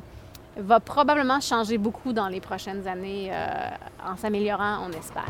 [0.56, 3.32] va probablement changer beaucoup dans les prochaines années
[4.08, 5.26] en s'améliorant, on espère.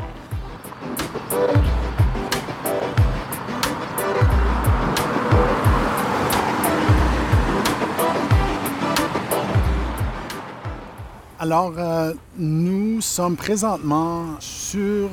[11.44, 15.10] Alors, euh, nous sommes présentement sur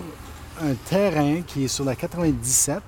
[0.61, 2.79] un terrain qui est sur la 97,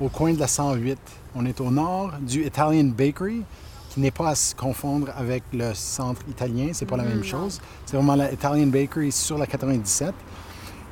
[0.00, 0.98] au coin de la 108.
[1.34, 3.42] On est au nord du Italian Bakery,
[3.90, 7.60] qui n'est pas à se confondre avec le centre italien, c'est pas la même chose.
[7.84, 10.14] C'est vraiment la Italian Bakery sur la 97.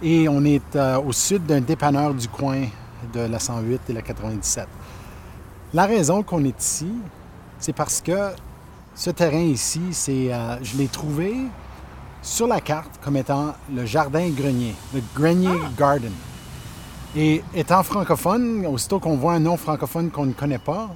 [0.02, 2.66] Et on est euh, au sud d'un dépanneur du coin
[3.14, 4.68] de la 108 et la 97.
[5.72, 6.92] La raison qu'on est ici,
[7.58, 8.32] c'est parce que
[8.94, 11.34] ce terrain ici, c'est, euh, je l'ai trouvé
[12.26, 16.12] sur la carte comme étant le jardin grenier, le Grenier Garden.
[17.16, 20.90] Et étant francophone, aussitôt qu'on voit un nom francophone qu'on ne connaît pas,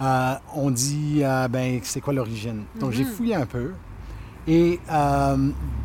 [0.00, 2.64] euh, on dit euh, ben c'est quoi l'origine?
[2.78, 3.72] Donc j'ai fouillé un peu
[4.48, 5.36] et euh,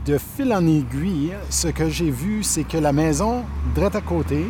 [0.05, 3.43] de fil en aiguille, ce que j'ai vu, c'est que la maison
[3.75, 4.45] direct à côté,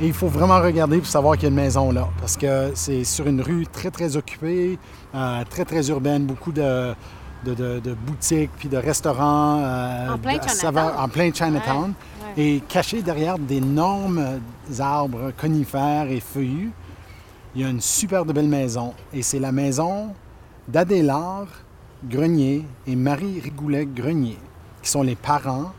[0.00, 2.70] et il faut vraiment regarder pour savoir qu'il y a une maison là, parce que
[2.74, 4.78] c'est sur une rue très très occupée,
[5.14, 6.94] euh, très très urbaine, beaucoup de,
[7.44, 11.94] de, de- de boutiques puis de restaurants euh, En plein saveur- en plein Chinatown,
[12.36, 12.42] Ouais, ouais.
[12.56, 14.40] et caché derrière d'énormes
[14.78, 16.70] arbres conifères et feuillus,
[17.54, 20.14] il y a une super de belle maison, et c'est la maison
[20.68, 21.48] d'Adélard
[22.08, 24.38] Grenier et Marie Rigoulet Grenier,
[24.82, 25.72] qui sont les parents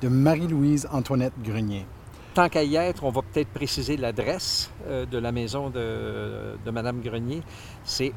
[0.00, 1.86] de Marie-Louise Antoinette Grenier.
[2.34, 6.70] Tant qu'à y être, on va peut-être préciser l'adresse euh, de la maison de, de
[6.70, 7.42] Mme Grenier.
[7.84, 8.12] C'est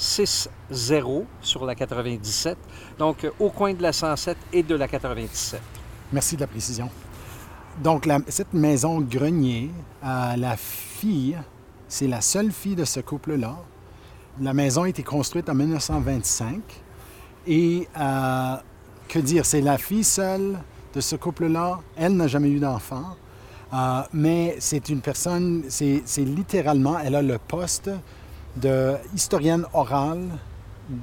[0.00, 2.56] 10660 sur la 97,
[2.98, 5.60] donc euh, au coin de la 107 et de la 97.
[6.12, 6.88] Merci de la précision.
[7.82, 9.70] Donc, la- cette maison Grenier,
[10.04, 11.36] euh, la fille,
[11.86, 13.56] c'est la seule fille de ce couple-là.
[14.40, 16.60] La maison a été construite en 1925.
[17.46, 18.56] Et euh,
[19.08, 20.58] que dire, c'est la fille seule
[20.94, 21.78] de ce couple-là.
[21.96, 23.16] Elle n'a jamais eu d'enfant.
[24.12, 27.88] Mais c'est une personne, c'est littéralement, elle a le poste
[28.56, 30.24] de historienne orale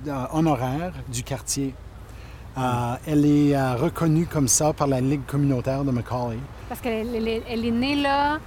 [0.07, 1.73] euh, honoraire du quartier.
[2.57, 6.39] Euh, elle est euh, reconnue comme ça par la Ligue communautaire de Macaulay.
[6.67, 8.39] Parce qu'elle elle est- elle est née là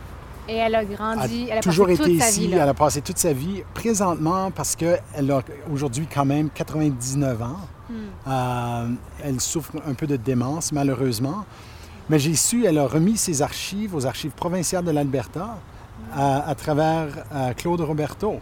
[0.49, 1.47] et elle a grandi.
[1.51, 2.63] Elle a toujours passé été toute sa ici, vie là.
[2.65, 3.63] elle a passé toute sa vie.
[3.73, 7.57] Présentement, parce qu'elle a aujourd'hui quand même 99 ans,
[7.89, 7.95] Hmm.
[8.29, 8.89] euh,
[9.25, 11.45] elle souffre un peu de démence, malheureusement.
[12.09, 15.57] Mais j'ai su, elle a remis ses archives aux archives provinciales de l'Alberta
[16.15, 17.07] à, à travers
[17.57, 18.39] Claude Roberto,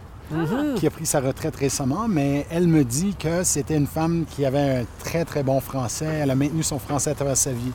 [0.75, 2.07] qui a pris sa retraite récemment.
[2.07, 6.05] Mais elle me dit que c'était une femme qui avait un très, très bon français.
[6.21, 7.71] Elle a maintenu son français à travers sa vie.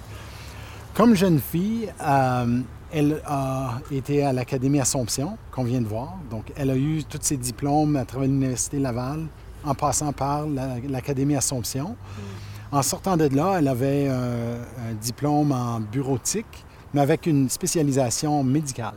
[0.95, 2.61] Comme jeune fille, euh,
[2.93, 6.15] elle a été à l'Académie Assomption, qu'on vient de voir.
[6.31, 9.27] Donc, elle a eu tous ses diplômes à travers l'Université Laval,
[9.65, 11.97] en passant par la- l'Académie Assomption.
[12.71, 18.95] En sortant de là, elle avait un diplôme en bureautique, mais avec une spécialisation médicale.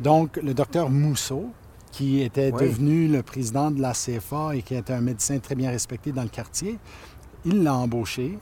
[0.00, 1.50] Donc, le docteur Mousseau,
[1.92, 2.62] qui était Oui.
[2.68, 6.22] devenu le président de la CFA et qui était un médecin très bien respecté dans
[6.22, 6.78] le quartier,
[7.44, 8.38] il l'a embauché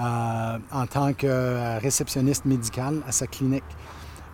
[0.00, 3.64] euh, en tant que euh, réceptionniste médical à sa clinique.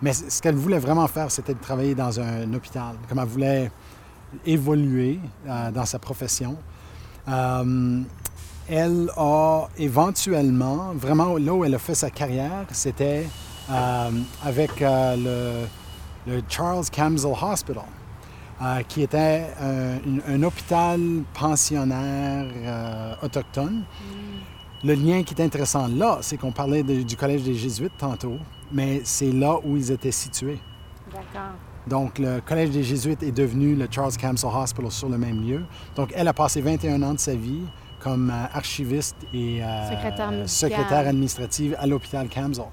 [0.01, 3.71] Mais ce qu'elle voulait vraiment faire, c'était de travailler dans un hôpital, comme elle voulait
[4.45, 6.55] évoluer euh, dans sa profession.
[7.27, 8.01] Euh,
[8.69, 13.27] elle a éventuellement, vraiment là où elle a fait sa carrière, c'était
[14.43, 15.65] avec le,
[16.27, 17.83] le Charles Camsell Hospital,
[18.61, 20.99] euh, qui était un, une- un hôpital
[21.33, 23.83] pensionnaire euh, autochtone.
[24.83, 28.37] Le lien qui est intéressant là, c'est qu'on parlait de- du Collège des Jésuites tantôt,
[28.71, 30.59] mais c'est là où ils étaient situés.
[31.11, 31.51] D'accord.
[31.87, 35.63] Donc, le Collège des Jésuites est devenu le Charles Camsell Hospital sur le même lieu.
[35.95, 37.63] Donc, elle a passé 21 ans de sa vie
[37.99, 42.65] comme euh, archiviste et euh, Secrétaire secrétaire administrative à l'hôpital Camsell.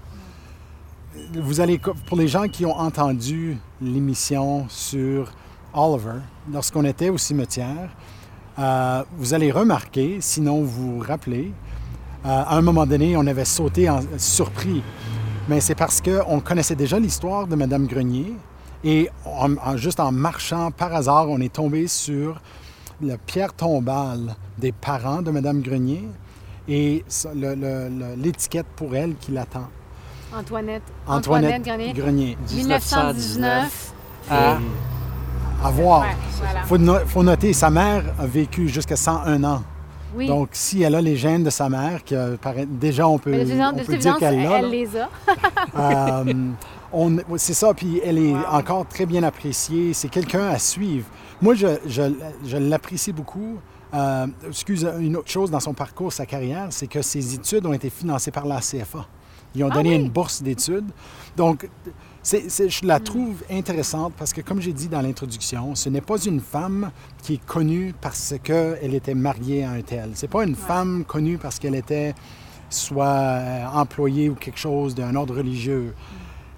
[1.35, 5.33] Vous allez, pour les gens qui ont entendu l'émission sur
[5.79, 6.21] Oliver,
[6.53, 7.89] lorsqu'on était au cimetière,
[8.59, 11.53] euh, vous allez remarquer, sinon vous vous rappelez,
[12.25, 14.83] euh, à un moment donné, on avait sauté en surpris.
[15.49, 18.35] Mais c'est parce qu'on connaissait déjà l'histoire de Madame Grenier
[18.85, 22.41] et en- en- juste en marchant par hasard, on est tombé sur
[23.01, 26.05] la pierre tombale des parents de Madame Grenier
[26.69, 27.05] et
[28.17, 29.69] l'étiquette pour elle qui l'attend.
[30.37, 30.83] Antoinette.
[31.07, 31.93] Antoinette, Grenier.
[31.95, 32.39] Grenier.
[32.53, 33.93] 1919.
[34.31, 34.59] à
[35.63, 36.07] À voir.
[36.41, 36.63] Voilà.
[36.65, 39.63] faut, no- faut noter, sa mère a vécu jusqu'à 101 ans.
[40.17, 40.27] Oui.
[40.27, 43.45] Donc, si elle a les gènes de sa mère, que paraît- déjà, on peut, on
[43.97, 44.59] dire qu'elle l'a.
[44.61, 45.09] elle les a.
[45.79, 46.25] Euh,
[47.37, 48.41] c'est ça, puis elle est Wow.
[48.51, 49.93] encore très bien appréciée.
[49.93, 51.07] C'est quelqu'un à suivre.
[51.43, 52.15] Moi, je, je-
[52.47, 53.59] je l'apprécie beaucoup.
[53.95, 57.73] Euh, excuse, une autre chose dans son parcours, sa carrière, c'est que ses études ont
[57.75, 59.07] été financées par la CFA.
[59.55, 59.97] Ils ont Ah donné oui?
[59.97, 60.87] une bourse d'études.
[61.37, 61.69] Donc,
[62.49, 66.19] c'est- je la trouve intéressante parce que, comme j'ai dit dans l'introduction, ce n'est pas
[66.25, 66.91] une femme
[67.23, 70.11] qui est connue parce qu'elle était mariée à un tel.
[70.15, 72.15] C'est pas une femme connue parce qu'elle était
[72.71, 75.95] soit euh, employée ou quelque chose d'un ordre religieux.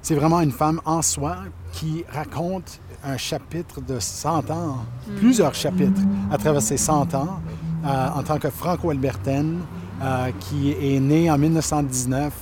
[0.02, 1.36] C'est vraiment une femme en soi
[1.72, 4.78] qui raconte un chapitre de 100 ans,
[5.18, 6.00] plusieurs chapitres
[6.32, 7.38] à travers ces 100 ans,
[7.86, 9.60] euh, en tant que franco-albertaine,
[10.02, 12.32] euh, qui est née en 1919,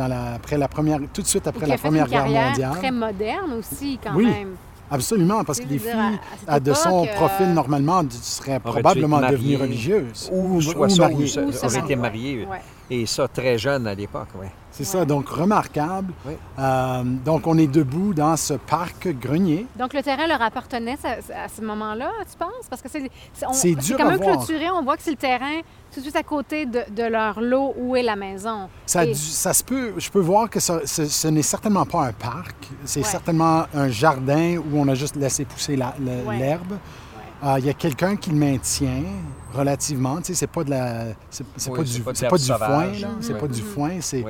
[0.00, 2.72] dans la, après la première, tout de suite après la Première une Guerre mondiale.
[2.78, 4.26] très moderne aussi, quand Oui.
[4.26, 4.54] même.
[4.92, 10.28] Absolument, parce que les filles, à- de son profil, euh, normalement, seraient probablement devenues religieuses.
[10.32, 11.26] ou soit ou mariées.
[11.28, 12.46] ça- Ou aurait été marier.
[12.46, 12.46] marié.
[12.46, 12.62] Ouais.
[12.90, 14.46] Et ça, très jeune à l'époque, oui.
[14.72, 16.12] C'est ça, donc remarquable.
[16.24, 16.34] Oui.
[16.58, 19.66] Euh, donc, on est debout dans ce parc grenier.
[19.76, 22.66] Donc, le terrain leur appartenait à ce moment-là, tu penses?
[22.70, 24.70] Parce que c'est c'est- on- C'est c'est dur quand même clôturé.
[24.70, 25.60] On voit que c'est le terrain
[25.92, 28.68] tout de suite à côté de, de leur lot où est la maison.
[28.86, 32.12] Ça, Et- se peut, je peux voir que ça- ce, ce n'est certainement pas un
[32.12, 32.54] parc,
[32.84, 33.06] c'est Ouais.
[33.06, 35.94] certainement un jardin où on a juste laissé pousser la-
[36.26, 36.38] Ouais.
[36.38, 36.78] l'herbe.
[37.42, 39.02] Euh, Il y a quelqu'un qui le maintient
[39.52, 42.38] relativement, tu sais, c'est pas de la, c'est Oui, pas du, pas de c'est pas
[42.38, 42.86] du l'herbe foin,
[43.20, 44.24] c'est pas du foin, c'est,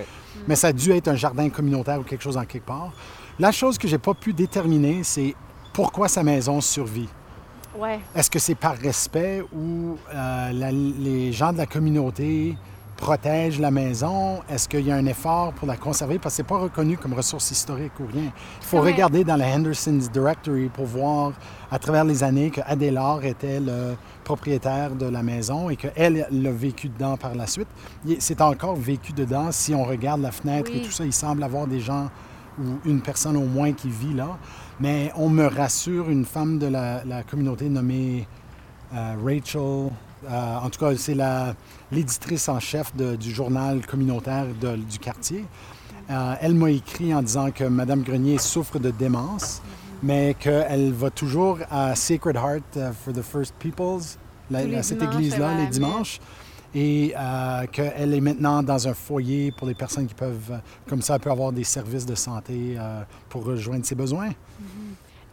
[0.49, 2.93] mais ça a dû être un jardin communautaire ou quelque chose en quelque part.
[3.39, 5.35] La chose que j'ai pas pu déterminer, c'est
[5.73, 7.09] pourquoi sa maison survit.
[7.79, 8.01] Ouais.
[8.15, 12.57] Est-ce que c'est par respect ou euh, la- les gens de la communauté
[13.01, 14.41] protègent la maison?
[14.49, 16.19] Est-ce qu'il y a un effort pour la conserver?
[16.19, 18.31] Parce que c'est pas reconnu comme ressource historique ou rien.
[18.61, 21.33] Il faut regarder dans la Henderson's Directory pour voir
[21.71, 26.53] à travers les années que Adélard était le propriétaire de la maison et qu'elle l'a
[26.53, 27.69] vécu dedans par la suite.
[28.19, 29.51] C'est encore vécu dedans.
[29.51, 32.11] Si on regarde la fenêtre et tout ça, il semble avoir des gens
[32.59, 34.39] ou une personne au moins qui vit là.
[34.79, 38.27] Mais on me rassure, une femme de la, la communauté nommée
[38.95, 39.91] euh, Rachel,
[40.29, 41.17] euh, en tout cas, c'est
[41.93, 45.45] l'éditrice en chef de- du journal communautaire de- du quartier.
[46.11, 49.63] Euh, elle m'a écrit en disant que Mme Grenier souffre de démence,
[50.03, 54.17] mais qu'elle va toujours à Sacred Heart euh, for the First Peoples
[54.51, 56.19] la- cette église-là, les dimanches.
[56.73, 61.15] Et euh, qu'elle est maintenant dans un foyer pour les personnes qui peuvent, comme ça,
[61.17, 64.31] elle peut avoir des services de santé euh, pour rejoindre ses besoins.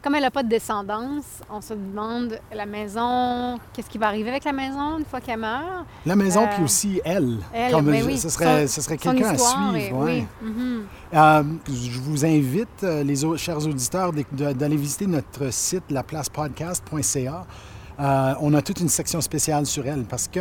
[0.07, 4.29] Comme elle n'a pas de descendance, on se demande la maison, qu'est-ce qui va arriver
[4.29, 5.85] avec la maison une fois qu'elle meurt?
[6.05, 7.39] La maison, Euh, puis aussi elle.
[7.51, 9.75] Elle, comme ben oui, ce serait, son- ce serait quelqu'un à suivre.
[9.75, 10.25] et- ouais.
[10.41, 10.49] oui.
[10.49, 10.85] Mhm.
[11.13, 17.45] Euh, je vous invite, euh, les chers auditeurs, d'aller visiter notre site, laplacepodcast.ca.
[17.99, 20.39] Euh, on a toute une section spéciale sur elle parce que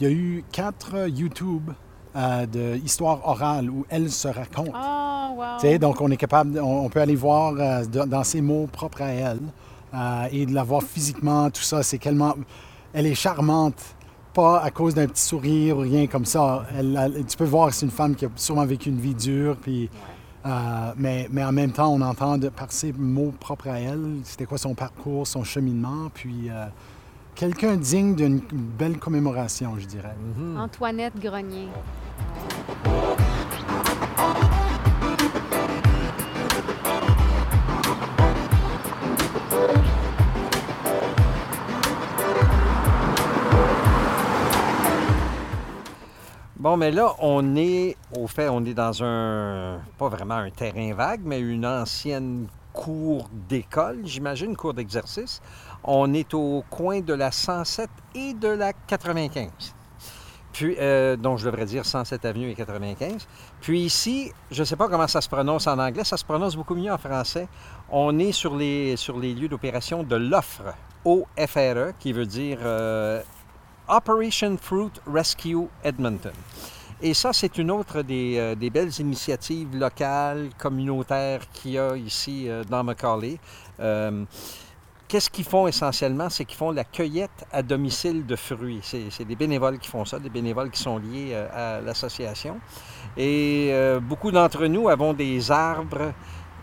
[0.00, 1.70] il y a eu quatre euh, YouTube
[2.16, 4.70] euh, de histoires orales où elle se raconte.
[4.74, 5.44] Oh, wow.
[5.60, 8.68] Tu sais, donc, on est capable, on, on peut aller voir euh, dans ses mots
[8.70, 9.40] propres à elle
[9.94, 11.82] euh, et de la voir physiquement, tout ça.
[11.82, 12.34] C'est tellement.
[12.92, 13.80] Elle est charmante,
[14.32, 16.64] pas à cause d'un petit sourire ou rien comme ça.
[16.78, 19.14] Elle, elle- tu peux voir que c'est une femme qui a sûrement vécu une vie
[19.14, 19.90] dure, puis.
[20.46, 24.18] euh, mais, mais en même temps, on entend de, par ses mots propres à elle,
[24.24, 26.66] c'était quoi son parcours, son cheminement, puis euh,
[27.34, 30.14] quelqu'un digne d'une belle commémoration, je dirais.
[30.56, 31.68] Antoinette Grenier.
[46.56, 50.94] Bon, mais là, on est, au fait, on est dans un, pas vraiment un terrain
[50.94, 55.42] vague, mais une ancienne cour d'école, j'imagine, cour d'exercice.
[55.84, 59.50] On est au coin de la 107 et de la 95.
[60.52, 63.26] Puis, euh, donc, je devrais dire 107 Avenue et 95.
[63.60, 66.56] Puis ici, je ne sais pas comment ça se prononce en anglais, ça se prononce
[66.56, 67.48] beaucoup mieux en français.
[67.90, 73.20] On est sur les, sur les lieux d'opération de l'OFRE, O-F-R-E, qui veut dire euh,
[73.88, 76.32] Operation Fruit Rescue Edmonton.
[77.02, 82.48] Et ça, c'est une autre des, euh, belles initiatives locales, communautaires qu'il y a ici
[82.48, 83.38] euh, dans Macaulay.
[85.14, 86.28] Qu'est-ce qu'ils font essentiellement?
[86.28, 88.80] C'est qu'ils font la cueillette à domicile de fruits.
[88.82, 92.58] C'est des bénévoles qui font ça, des bénévoles qui sont liés euh, à l'association.
[93.16, 96.12] Et euh, beaucoup d'entre nous avons des arbres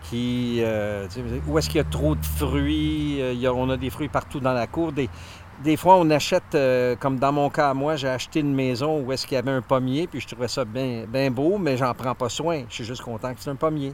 [0.02, 0.58] qui...
[0.60, 1.08] euh,
[1.48, 3.22] où est-ce qu'il y a trop de fruits?
[3.46, 4.92] On a des fruits partout dans la cour.
[5.62, 9.12] Des fois, on achète, euh, comme dans mon cas, moi, j'ai acheté une maison où
[9.12, 11.94] est-ce qu'il y avait un pommier, puis je trouvais ça bien bien beau, mais j'en
[11.94, 12.64] prends pas soin.
[12.68, 13.92] Je suis juste content que c'est un pommier.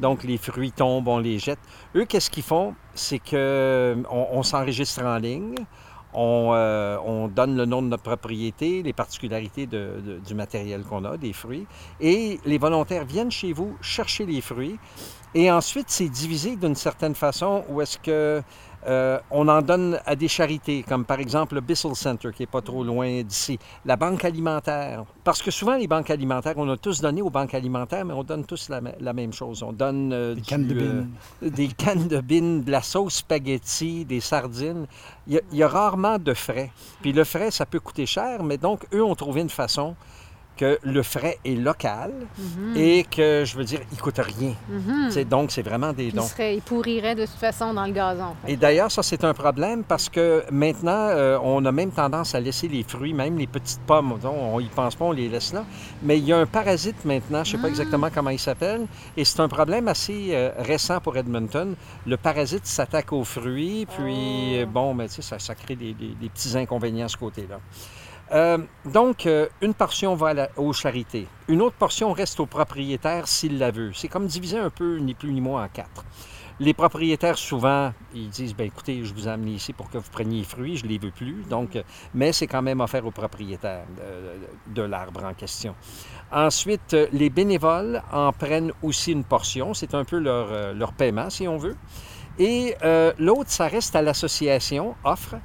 [0.00, 1.58] Donc, les fruits tombent, on les jette.
[1.94, 2.74] Eux, qu'est-ce qu'ils font?
[2.94, 5.54] C'est qu'on on, s'enregistre en ligne,
[6.12, 10.82] on, euh, on donne le nom de notre propriété, les particularités de- de- du matériel
[10.82, 11.66] qu'on a, des fruits,
[12.00, 14.78] et les volontaires viennent chez vous chercher les fruits.
[15.32, 18.42] Et ensuite, c'est divisé d'une certaine façon où est-ce que
[18.86, 22.46] euh, on en donne à des charités, comme par exemple le Bissell Center, qui n'est
[22.46, 25.04] pas trop loin d'ici, la banque alimentaire.
[25.22, 28.24] Parce que souvent, les banques alimentaires, on a tous donné aux banques alimentaires, mais on
[28.24, 29.62] donne tous la, la même chose.
[29.62, 31.02] On donne euh, Des du, cannes de euh,
[31.42, 31.50] bine.
[31.50, 34.86] des cannes de bine, de la sauce spaghetti, des sardines.
[35.26, 36.70] Il y, a, il y a rarement de frais.
[37.02, 39.94] Puis le frais, ça peut coûter cher, mais donc, eux ont trouvé une façon
[40.60, 42.76] que le frais est local Mhm.
[42.76, 44.52] et que, je veux dire, il coûte rien.
[44.68, 45.24] Mhm.
[45.24, 46.22] Donc, c'est vraiment des dons.
[46.24, 48.34] il, serait, il pourrirait de toute façon dans le gazon.
[48.44, 52.34] Fait Et d'ailleurs, ça, c'est un problème parce que maintenant, euh, on a même tendance
[52.34, 55.28] à laisser les fruits, même les petites pommes, donc, on y pense pas, on les
[55.30, 55.64] laisse là.
[56.02, 57.70] Mais il y a un parasite maintenant, je sais pas Ah.
[57.70, 58.82] exactement comment il s'appelle,
[59.16, 61.74] et c'est un problème assez euh, récent pour Edmonton.
[62.06, 64.66] Le parasite s'attaque aux fruits, puis, Oh.
[64.66, 67.58] bon, mais tu sais, ça, ça crée des, des- des petits inconvénients à ce côté-là.
[68.32, 71.26] Euh, donc, euh, une portion va aux charités.
[71.48, 73.92] Une autre portion reste au propriétaire s'il la veut.
[73.92, 76.04] C'est comme diviser un peu, ni plus ni moins, en quatre.
[76.60, 80.10] Les propriétaires, souvent, ils disent, ben écoutez, je vous ai amené ici pour que vous
[80.12, 81.42] preniez fruits, je ne les veux plus.
[81.48, 81.82] Donc, euh,
[82.14, 83.84] mais c'est quand même offert au propriétaire
[84.66, 85.74] de, l'arbre en question.
[86.30, 89.74] Ensuite, les bénévoles en prennent aussi une portion.
[89.74, 91.76] C'est un peu leur paiement, si on veut.
[92.38, 95.36] Et euh, l'autre, ça reste à l'association Offre,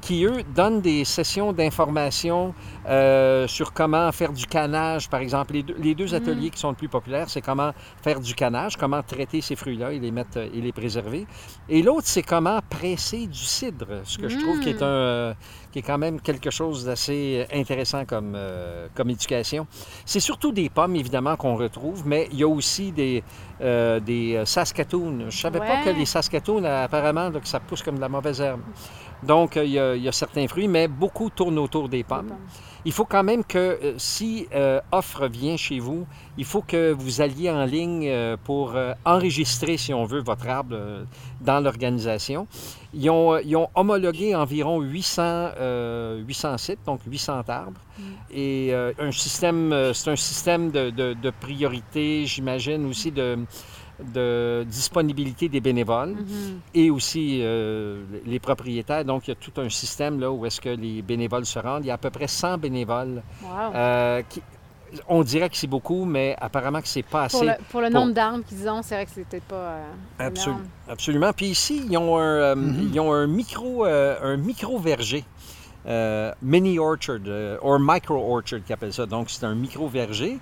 [0.00, 2.54] qui, eux, donnent des sessions d'information
[2.86, 5.54] euh, sur comment faire du canage, par exemple.
[5.54, 8.76] Les deux, les deux ateliers qui sont le plus populaires, c'est comment faire du canage,
[8.76, 11.26] comment traiter ces fruits-là et les mettre et les préserver.
[11.68, 15.34] Et l'autre, c'est comment presser du cidre, ce que je trouve qui est, un, euh,
[15.74, 19.66] qui est quand même quelque chose d'assez intéressant comme, euh, comme éducation.
[20.06, 23.24] C'est surtout des pommes, évidemment, qu'on retrouve, mais il y a aussi des,
[23.60, 25.30] euh, des euh, Saskatoon.
[25.30, 28.08] Je savais pas que les Saskatoon, euh, apparemment, là, que ça pousse comme de la
[28.08, 28.60] mauvaise herbe.
[29.22, 32.34] Donc, il y, a, il y a certains fruits, mais beaucoup tournent autour des pommes.
[32.86, 36.06] Il faut quand même que euh, si euh, offre vient chez vous,
[36.36, 40.46] il faut que vous alliez en ligne euh, pour euh, enregistrer, si on veut, votre
[40.46, 40.76] arbre
[41.40, 42.46] dans l'organisation.
[42.92, 47.80] Ils ont, ils ont homologué environ 800, euh, 800 sites, donc 800 arbres.
[48.30, 53.38] Et euh, un système, c'est un système de, de- de priorité, j'imagine aussi de
[54.02, 56.60] de disponibilité des bénévoles Mhm.
[56.74, 59.04] et aussi euh, les propriétaires.
[59.04, 61.84] Donc, il y a tout un système là où est-ce que les bénévoles se rendent.
[61.84, 63.22] Il y a à peu près 100 bénévoles.
[63.42, 63.48] Wow.
[63.74, 64.42] euh, qui,
[65.08, 67.36] on dirait que c'est beaucoup, mais apparemment que c'est pas assez.
[67.38, 69.56] pour, le, pour le pour- nombre d'arbres qu'ils ont, c'est vrai que c'est peut-être pas
[70.20, 70.62] euh, énorme.
[70.88, 71.32] Absolument.
[71.32, 72.90] Puis ici, ils ont un, euh, Mhm.
[72.92, 75.24] ils ont un micro, euh, un micro verger.
[75.86, 79.04] euh, mini orchard, euh, or micro orchard qu'ils appellent ça.
[79.04, 80.38] Donc, c'est un micro verger.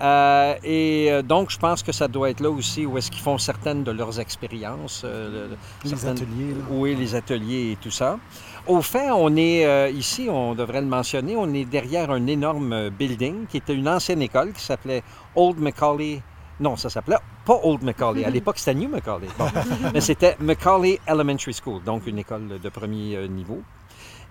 [0.00, 3.22] Euh, et euh, donc, je pense que ça doit être là aussi où est-ce qu'ils
[3.22, 5.02] font certaines de leurs expériences.
[5.04, 6.50] euh, le- Les ateliers.
[6.50, 6.64] là.
[6.70, 8.18] Oui, les ateliers et tout ça.
[8.66, 12.90] Au fait, on est euh, ici, on devrait le mentionner, on est derrière un énorme
[12.90, 15.02] building qui était une ancienne école qui s'appelait
[15.34, 16.20] Old Macaulay.
[16.58, 18.24] Non, ça s'appelait pas Old Macaulay.
[18.24, 19.28] À l'époque, c'était New Macaulay.
[19.38, 19.46] Bon.
[19.94, 23.62] Mais c'était Macaulay Elementary School, donc une école de premier niveau.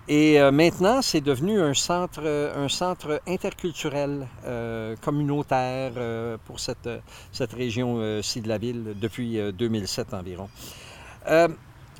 [0.08, 6.60] Et euh, maintenant, c'est devenu un centre, euh, un centre interculturel, euh, communautaire euh, pour
[6.60, 6.88] cette,
[7.32, 10.48] cette région-ci de la ville depuis euh, 2007 environ.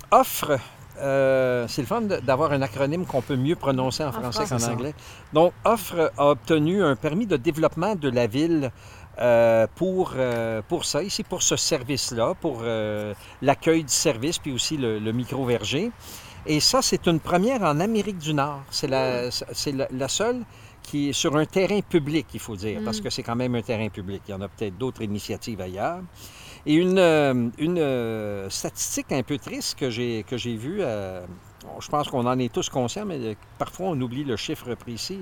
[0.09, 0.57] Offre,
[0.97, 4.93] c'est le fun d'avoir un acronyme qu'on peut mieux prononcer en, En français qu'en anglais.
[5.33, 8.71] Donc, offre a obtenu un permis de développement de la ville
[9.19, 14.51] euh, pour, euh, pour ça, ici, pour ce service-là, pour euh, l'accueil du service, puis
[14.51, 15.91] aussi le, le micro-verger.
[16.47, 18.63] Et ça, c'est une première en Amérique du Nord.
[18.71, 20.43] C'est la, c'est la, la seule
[20.81, 23.03] qui est sur un terrain public, il faut dire, parce Mm.
[23.03, 24.21] que c'est quand même un terrain public.
[24.27, 25.99] Il y en a peut-être d'autres initiatives ailleurs.
[26.65, 31.25] Et une, euh, une euh, statistique un peu triste que j'ai, que j'ai vue, euh,
[31.79, 35.19] je pense qu'on en est tous conscients, mais euh, parfois on oublie le chiffre précis.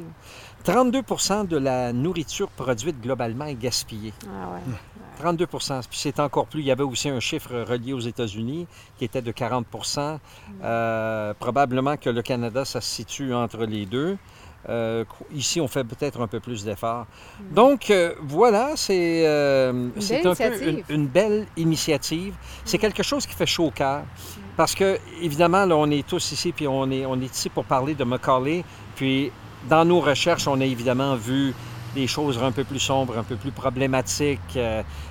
[0.66, 0.74] là.
[0.74, 4.14] 32% de la nourriture produite globalement est gaspillée.
[4.26, 4.76] Ah ouais.
[5.20, 5.60] 32 Puis
[5.92, 6.62] c'est encore plus.
[6.62, 8.68] Il y avait aussi un chiffre relié aux États-Unis
[8.98, 10.20] qui était de 40%
[10.64, 14.18] Euh, Probablement que le Canada, ça se situe entre les deux.
[14.70, 15.04] Euh,
[15.34, 17.06] ici, on fait peut-être un peu plus d'efforts.
[17.52, 22.34] Donc, euh, voilà, c'est euh, peu une, belle initiative.
[22.64, 24.04] C'est quelque chose qui fait chaud au cœur.
[24.58, 27.66] Parce que, évidemment, là, on est tous ici, puis on est, on est ici pour
[27.66, 28.64] parler de Macaulay.
[28.96, 29.32] Puis,
[29.70, 31.54] dans nos recherches, on a évidemment vu
[31.94, 34.58] des choses un peu plus sombres, un peu plus problématiques.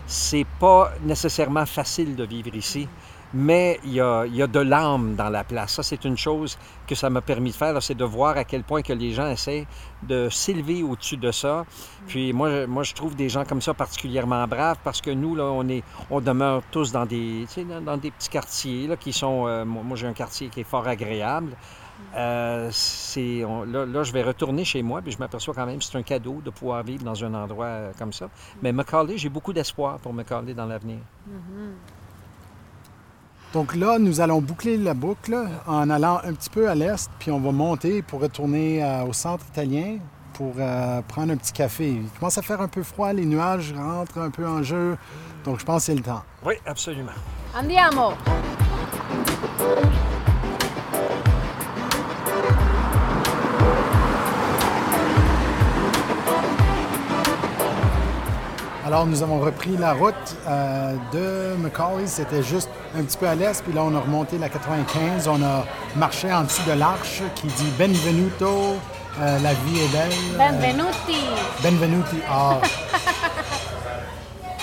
[0.06, 2.88] C'est pas nécessairement facile de vivre ici,
[3.34, 5.72] mais il y a, il y a de l'âme dans la place.
[5.74, 6.56] Ça, c'est une chose
[6.86, 9.26] que ça m'a permis de faire, c'est de voir à quel point que les gens
[9.28, 9.66] essaient
[10.02, 11.66] de s'élever au-dessus de ça.
[12.06, 15.34] Puis moi, je- moi, je trouve des gens comme ça particulièrement braves parce que nous,
[15.34, 17.46] là, on, est, on demeure tous dans des,
[17.84, 19.46] dans, des petits quartiers là, qui sont...
[19.48, 21.56] euh, moi, j'ai un quartier qui est fort agréable.
[22.16, 22.70] Euh,
[23.66, 26.02] là, là, je vais retourner chez moi, puis je m'aperçois quand même que c'est un
[26.02, 28.28] cadeau de pouvoir vivre dans un endroit euh, comme ça.
[28.62, 30.98] Mais Macaulay, j'ai beaucoup d'espoir pour Macaulay dans l'avenir.
[33.54, 35.38] Donc là, nous allons boucler la boucle
[35.68, 39.12] en allant un petit peu à l'est, puis on va monter pour retourner euh, au
[39.12, 39.98] centre italien
[40.32, 41.88] pour euh, prendre un petit café.
[41.88, 44.96] Il commence à faire un peu froid, les nuages rentrent un peu en jeu,
[45.44, 46.24] donc je pense que c'est le temps.
[46.44, 47.12] Oui, absolument.
[47.56, 48.14] Andiamo!
[58.94, 60.14] Alors, nous avons repris la route
[60.46, 62.06] euh, de Macaulay.
[62.06, 63.60] C'était juste un petit peu à l'est.
[63.64, 65.26] Puis là, on a remonté la 95.
[65.26, 65.64] On a
[65.96, 68.76] marché en dessous de l'arche qui dit Benvenuto,
[69.20, 70.12] euh, la vie est belle.
[70.38, 71.16] Benvenuti!
[71.26, 72.18] Euh, Benvenuti.
[72.30, 72.60] Ah.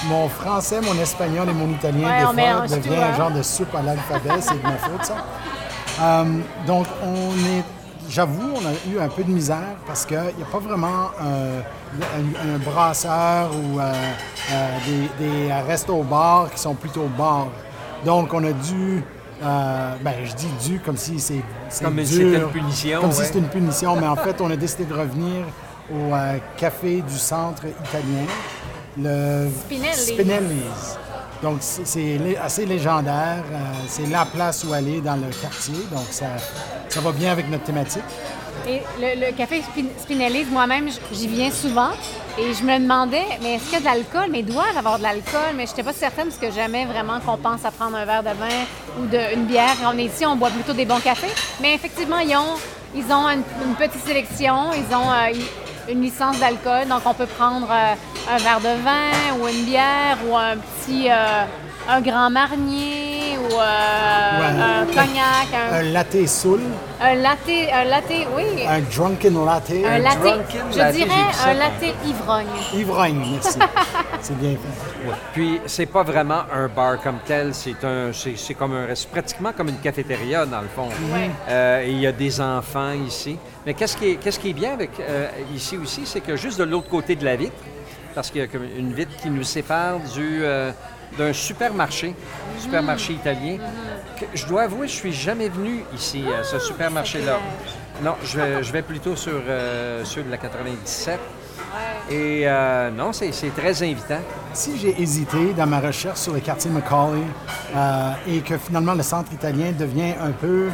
[0.07, 3.11] mon français, mon espagnol et mon italien, Ouais, des fois, devient hein.
[3.13, 4.39] un genre de soupe à l'alphabet.
[4.39, 6.25] C'est de ma faute, ça.
[6.65, 7.80] Donc, on est.
[8.13, 11.61] J'avoue, on a eu un peu de misère parce qu'il n'y a pas vraiment euh,
[11.93, 13.93] un, un brasseur ou euh,
[14.51, 14.77] euh,
[15.19, 17.47] des, des restos-bars qui sont plutôt bars.
[18.03, 19.01] Donc, on a dû.
[19.41, 23.11] euh, ben, je dis dû comme si c'est c'est Comme si c'était une punition, Comme
[23.13, 25.45] si c'était une punition, mais en fait, on a décidé de revenir
[25.89, 28.25] au euh, café du centre italien,
[28.97, 29.95] le Spinelli.
[29.95, 30.97] Spinelli's.
[31.41, 33.43] Donc, c'est assez légendaire.
[33.51, 35.75] euh, c'est la place où aller dans le quartier.
[35.91, 36.25] Donc, ça,
[36.89, 38.03] ça va bien avec notre thématique.
[38.67, 41.89] Et le, café Spin- Spinelli, moi-même, j'y viens souvent.
[42.37, 44.27] Et je me demandais, mais est-ce qu'il y a de l'alcool?
[44.31, 47.37] Mais y avoir de l'alcool, mais je n'étais pas certaine parce que jamais vraiment qu'on
[47.37, 48.65] pense à prendre un verre de vin
[49.01, 49.75] ou de, une bière.
[49.85, 51.33] On est ici, on boit plutôt des bons cafés.
[51.59, 52.55] Mais effectivement, ils ont,
[52.95, 53.43] ils ont une,
[53.75, 55.33] petite sélection, ils ont euh,
[55.89, 56.87] une licence d'alcool.
[56.87, 61.09] Donc, on peut prendre euh, un verre de vin ou une bière ou un petit,
[61.09, 61.43] euh,
[61.89, 64.61] un grand marnier ou euh, Ouais.
[64.61, 66.61] un cognac, Un un, latte soul,
[67.01, 67.39] un latte,
[67.73, 68.43] un latte, oui.
[68.67, 71.09] un drunken latte, Un latte, drunken je latte, dirais
[71.45, 72.45] un latte ivrogne.
[72.73, 73.59] ivrogne, merci.
[74.21, 75.07] c'est bien fait.
[75.07, 75.15] Ouais.
[75.33, 79.51] Puis c'est pas vraiment un bar comme tel, c'est un, c'est, c'est comme un, pratiquement
[79.55, 80.87] comme une cafétéria dans le fond.
[81.13, 81.29] Ouais.
[81.49, 83.37] Euh, il y a des enfants ici.
[83.65, 86.59] Mais qu'est-ce qui est, qu'est-ce qui est bien avec euh, ici aussi, c'est que juste
[86.59, 87.53] de l'autre côté de la vitre,
[88.15, 90.71] parce qu'il y a comme une vitre qui nous sépare du, euh,
[91.17, 92.15] d'un supermarché,
[92.57, 93.57] supermarché italien.
[94.19, 97.39] que je dois avouer, je suis jamais venu ici, à ce supermarché-là.
[98.03, 101.19] Non, je vais, je vais plutôt sur euh, ceux de la 97.
[102.09, 104.19] Et euh, non, c'est c'est très invitant.
[104.53, 107.21] Si j'ai hésité dans ma recherche sur le quartier Macaulay
[107.75, 110.67] euh, et que finalement le centre italien devient un peu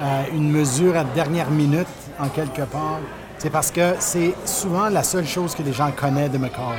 [0.00, 1.86] euh, une mesure à dernière minute
[2.18, 2.98] en quelque part,
[3.38, 6.78] c'est parce que c'est souvent la seule chose que les gens connaissent de Macaulay.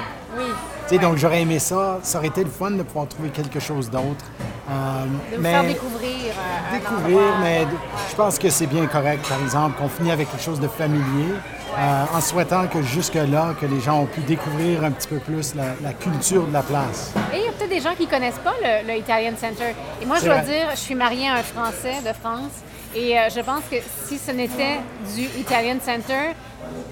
[0.94, 3.90] Sais, Donc j'aurais aimé ça, ça aurait été le fun de pouvoir trouver quelque chose
[3.90, 4.26] d'autre.
[4.70, 6.10] Euh, De vous faire découvrir.
[6.12, 7.38] euh, un découvrir, endroit.
[7.42, 7.66] mais
[8.12, 11.34] je pense que c'est bien correct, par exemple, qu'on finit avec quelque chose de familier,
[11.78, 15.56] euh, en souhaitant que jusque-là, que les gens ont pu découvrir un petit peu plus
[15.56, 17.12] la, la culture de la place.
[17.34, 19.74] Et il y a peut-être des gens qui connaissent pas le, le Italian Center.
[20.02, 22.52] Et moi, je dois dire, je suis mariée à un Français de France.
[22.96, 24.80] Et euh, je pense que si ce n'était
[25.16, 26.34] du Italian Center,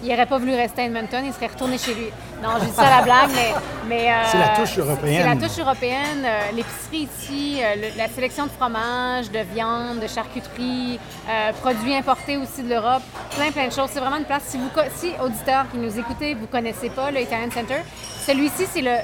[0.03, 2.07] il n'aurait pas voulu rester à Edmonton, il serait retourné chez lui.
[2.43, 3.51] Non, je dis ça à la blague, mais...
[3.87, 5.21] mais euh, C'est la touche européenne.
[5.23, 6.23] C'est la touche européenne.
[6.25, 10.99] euh, L'épicerie ici, euh, le- la sélection de fromage, de viande, de charcuterie,
[11.29, 13.03] euh, produits importés aussi de l'Europe,
[13.35, 13.89] plein, plein de choses.
[13.93, 17.21] C'est vraiment une place, si, vous, si auditeurs qui nous écoutez, vous connaissez pas le
[17.21, 17.77] Italian Center,
[18.25, 18.95] celui-ci, c'est le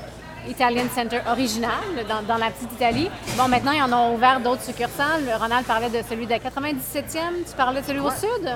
[0.49, 1.71] Italian Center original
[2.07, 3.09] dans, dans la petite Italie.
[3.37, 5.23] Bon, maintenant, ils en ont ouvert d'autres succursales.
[5.39, 7.43] Ronald parlait de celui de la 97e.
[7.49, 8.49] Tu parlais de celui au sud?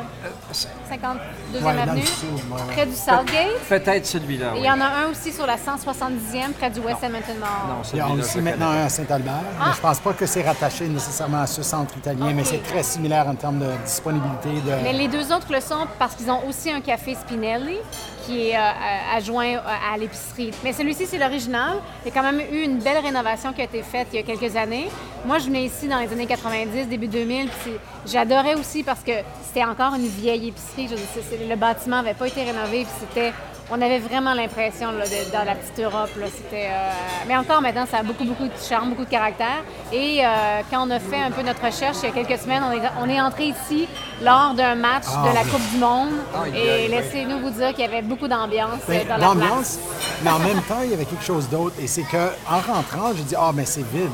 [0.91, 1.17] 52e
[1.53, 2.73] Ouais, dans le avenue, sud, ouais, ouais.
[2.73, 3.59] près du Southgate.
[3.69, 4.53] Peut-être celui-là.
[4.55, 7.49] Et il y en a un aussi sur la 170e, près du West Edmonton Mall.
[7.67, 9.65] Non, Il y a celui-là, aussi maintenant un à Saint-Albert, Ah.
[9.67, 12.83] mais je pense pas que c'est rattaché nécessairement à ce centre italien, mais c'est très
[12.83, 14.49] similaire en termes de disponibilité.
[14.49, 14.83] De...
[14.83, 17.77] Mais les deux autres le sont parce qu'ils ont aussi un café Spinelli
[18.25, 19.59] qui est euh, euh, adjoint euh,
[19.93, 20.51] à l'épicerie.
[20.63, 21.77] Mais celui-ci, c'est l'original.
[22.05, 24.19] Il y a quand même eu une belle rénovation qui a été faite il y
[24.19, 24.87] a quelques années.
[25.25, 27.47] Moi, je venais ici dans les années 90, début 2000.
[27.47, 27.57] puis
[28.05, 29.11] c'est- J'adorais aussi parce que
[29.45, 30.87] c'était encore une vieille épicerie.
[30.89, 32.85] Je le bâtiment n'avait pas été rénové.
[32.99, 33.33] c'était...
[33.69, 36.09] On avait vraiment l'impression là, de- dans la petite Europe.
[36.19, 36.91] là, c'était, euh,
[37.27, 39.63] Mais encore maintenant, ça a beaucoup, beaucoup de charme, beaucoup de caractère.
[39.93, 42.63] Et euh, quand on a fait un peu notre recherche il y a quelques semaines,
[42.67, 43.87] on est, on est entré ici
[44.21, 45.49] lors d'un match Ah, de la oui.
[45.49, 46.09] Coupe du Monde.
[46.43, 49.79] Aïe, et laissez-nous vous dire qu'il y avait beaucoup d'ambiance euh, dans la place.
[50.21, 51.75] mais en même temps, il y avait quelque chose d'autre.
[51.79, 54.09] Et c'est que en rentrant, j'ai dit Ah, mais c'est vide.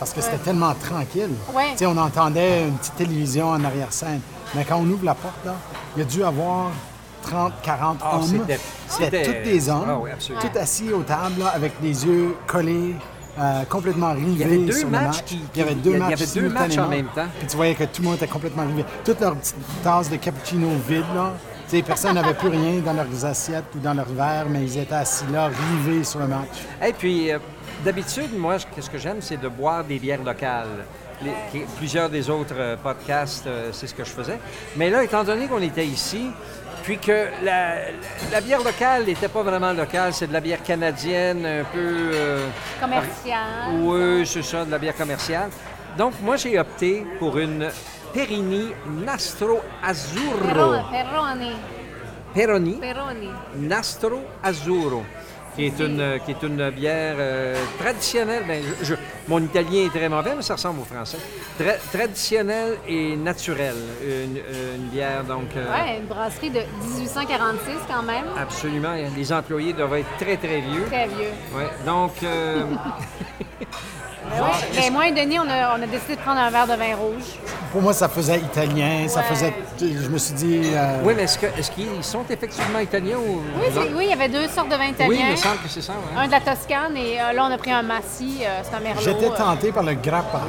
[0.00, 1.30] Parce que c'était tellement tranquille.
[1.54, 1.76] Ouais.
[1.86, 4.20] On entendait une petite télévision en arrière-scène.
[4.54, 5.52] Mais quand on ouvre la porte, là,
[5.94, 6.70] il y a dû avoir
[7.22, 8.46] 30, 40 Ah, hommes.
[8.88, 9.84] c'était- tous des hommes.
[9.88, 10.42] Ah oui, absolument.
[10.52, 12.94] Tous assis aux tables, là, avec les yeux collés.
[13.38, 15.24] euh, complètement rivés Il y avait deux sur le matchs match.
[15.24, 17.26] qui- il y avait deux il y matchs avait deux matchs en même temps.
[17.38, 18.84] Puis tu voyais que tout le monde était complètement rivé.
[19.04, 19.54] Toutes leurs petites
[19.84, 21.32] tasses de cappuccino vides, là.
[21.70, 24.78] Tu sais, personne n'avait plus rien dans leurs assiettes ou dans leurs verres, mais ils
[24.78, 26.48] étaient assis là, rivés sur le match.
[26.86, 27.38] Et puis, euh,
[27.84, 30.84] d'habitude, moi, ce que- j'aime, c'est de boire des bières locales.
[31.22, 34.38] Les- plusieurs des autres euh, podcasts, euh, c'est ce que je faisais.
[34.76, 36.30] Mais là, étant donné qu'on était ici,
[36.82, 37.74] puis que la,
[38.32, 41.78] la bière locale n'était pas vraiment locale, c'est de la bière canadienne, un peu...
[42.12, 42.46] euh,
[42.80, 43.46] Commercial.
[43.80, 45.50] Oui, c'est ça, de la bière commerciale.
[45.96, 47.68] Donc, moi, j'ai opté pour une
[48.12, 48.72] Perini
[49.04, 50.74] Nastro Azzurro.
[50.90, 51.52] Perroni.
[52.34, 53.28] Peroni Perroni.
[53.56, 55.02] Nastro Azzurro,
[55.60, 58.44] qui est une, qui est une bière euh, traditionnelle.
[58.48, 58.94] Ben, je- je-
[59.28, 61.18] mon italien est très mauvais, mais ça ressemble au français.
[61.60, 63.76] Tra- traditionnelle et naturelle.
[64.02, 65.48] Une, une bière, donc...
[65.56, 66.60] euh, Ouais, une brasserie de
[66.96, 68.24] 1846 quand même.
[68.38, 68.94] Absolument.
[69.16, 70.84] Les employés doivent être très, très vieux.
[70.86, 71.32] Très vieux.
[71.54, 72.62] Ouais, donc, euh,
[74.28, 74.48] Mais, ouais.
[74.76, 76.94] Mais moi et Denis, on a, on a décidé de prendre un verre de vin
[76.96, 77.24] rouge.
[77.72, 79.54] Pour moi, ça faisait italien, ça faisait.
[79.80, 80.62] Je me suis dit.
[80.74, 83.40] euh, oui, mais est-ce qu'ils sont effectivement italiens ou...
[83.60, 83.66] Oui,
[83.96, 85.24] oui, il y avait deux sortes de vins Oui, italiens.
[85.26, 85.92] il me semble que c'est ça.
[85.92, 86.20] ouais.
[86.22, 88.80] Un de la Toscane et euh, là, on a pris un Massi, euh, c'est un
[88.80, 89.00] merlot.
[89.02, 89.36] J'étais euh.
[89.36, 90.40] tenté par le grappa.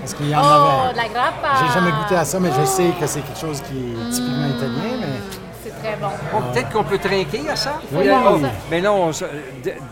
[0.00, 0.44] Parce qu'il y en Oh,
[0.86, 0.92] avait.
[0.92, 1.48] de la grappa!
[1.66, 4.46] J'ai jamais goûté à ça, mais je sais que c'est quelque chose qui est typiquement
[4.48, 4.98] italien.
[5.00, 5.41] Mais
[5.82, 6.08] très bon.
[6.32, 7.80] Bon, peut-être qu'on peut trinquer à ça?
[7.92, 8.48] Oui, Oh, oui.
[8.70, 9.12] mais non, on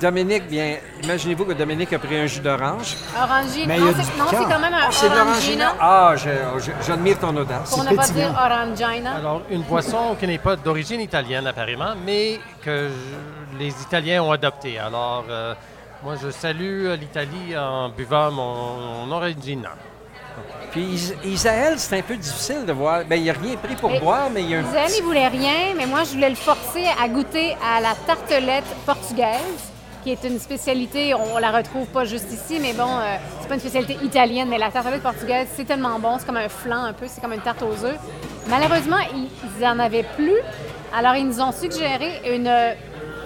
[0.01, 2.97] Dominique, bien, imaginez-vous que Dominique a pris un jus d'orange.
[3.17, 3.77] Orangina.
[3.77, 3.87] Non,
[4.31, 5.67] c'est quand même un Oh, c'est de l'orangina.
[5.67, 5.75] orangina.
[5.81, 7.71] Ah, je- je- j'admire ton audace.
[7.71, 9.17] Pour ne pas dire orangina.
[9.17, 14.33] Alors, une boisson qui n'est pas d'origine italienne, apparemment, mais que je- les Italiens ont
[14.33, 14.79] adoptée.
[14.79, 15.55] Alors, euh,
[16.03, 19.71] moi, je salue l'Italie en buvant mon, mon Orangina.
[20.73, 23.03] Puis Is- Isaël, c'est un peu difficile de voir.
[23.05, 25.03] Ben, il n'a rien pris pour Mais- boire, mais il y a un Isaël, il
[25.05, 29.39] voulait rien, mais moi, je voulais le forcer à goûter à la tartelette portugaise,
[30.05, 33.55] qui est une spécialité, on, la retrouve pas juste ici, mais bon, euh, c'est pas
[33.55, 36.93] une spécialité italienne, mais la tartelette portugaise, c'est tellement bon, c'est comme un flan un
[36.93, 37.99] peu, c'est comme une tarte aux œufs.
[38.49, 40.39] Malheureusement, ils, ils en avaient plus,
[40.97, 42.73] alors ils nous ont suggéré une euh,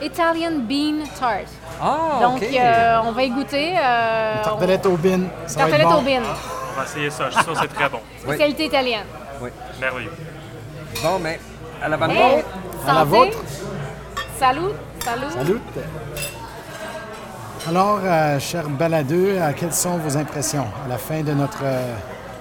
[0.03, 1.47] Italian bean tart.
[1.81, 3.75] Ah, Donc, euh, on va y goûter.
[3.79, 5.99] euh, tartelette au bin, ça va être tartelette bon.
[5.99, 6.23] au bean,
[6.75, 7.31] On va essayer ça.
[7.31, 8.01] Je suis sûr que c'est très bon.
[8.19, 9.05] spécialité italienne.
[9.81, 10.11] Merveilleux.
[11.03, 11.39] Bon, mais
[11.81, 12.45] à la bonne Hey.
[12.87, 13.39] À la vôtre.
[14.39, 14.73] Salut,
[15.05, 15.31] salut.
[15.33, 15.59] Salut.
[17.69, 21.95] Alors, euh, cher baladeux, euh, quelles sont vos impressions à la fin de notre euh,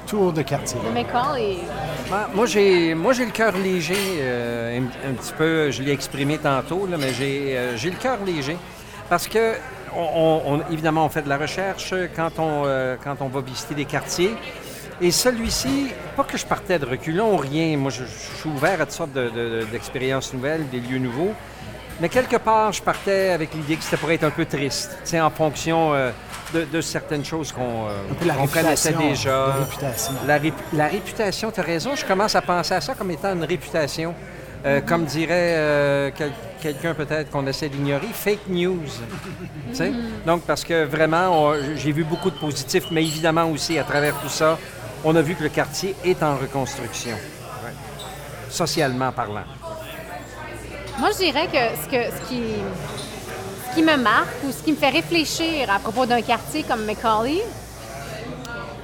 [0.05, 0.79] tour de quartier?
[0.84, 5.81] Le Ben, moi, j'ai, moi, j'ai le cœur léger, euh, un, un petit peu, je
[5.81, 8.57] l'ai exprimé tantôt, là, mais j'ai, euh, j'ai le cœur léger.
[9.09, 9.53] Parce que,
[9.95, 13.75] on, on- évidemment, on fait de la recherche quand on, euh, quand on va visiter
[13.75, 14.35] des quartiers.
[15.01, 17.75] Et celui-ci, pas que je partais de reculons, rien.
[17.77, 21.33] Moi, je, je suis ouvert à toutes sortes de- de- d'expériences nouvelles, des lieux nouveaux.
[21.99, 25.09] Mais quelque part, je partais avec l'idée que c'était pour être un peu triste, tu
[25.11, 26.09] sais, en fonction euh,
[26.53, 29.47] de, de certaines choses qu'on euh, connaissait déjà.
[29.47, 30.13] La réputation.
[30.27, 30.39] La,
[30.73, 34.13] la réputation, tu as raison, je commence à penser à ça comme étant une réputation.
[34.66, 38.80] Euh, Comme dirait euh, quel- quelqu'un peut-être qu'on essaie d'ignorer, fake news.
[39.74, 39.91] Sais?
[40.26, 44.16] Donc, parce que vraiment, on- j'ai vu beaucoup de positifs, mais évidemment aussi, à travers
[44.22, 44.57] tout ça,
[45.03, 47.18] on a vu que le quartier est en reconstruction,
[48.49, 49.43] socialement parlant.
[50.99, 52.41] Moi, je dirais que ce, que, ce, qui,
[53.70, 56.86] ce qui me marque ou ce qui me fait réfléchir à propos d'un quartier comme
[56.86, 57.41] Macaulay,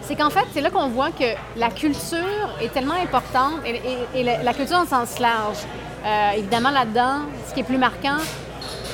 [0.10, 4.54] c'est qu'en fait, c'est là qu'on voit que la culture est tellement importante et, la,
[4.56, 5.60] culture en sens large.
[6.04, 8.18] Euh, évidemment, là-dedans, ce qui est plus marquant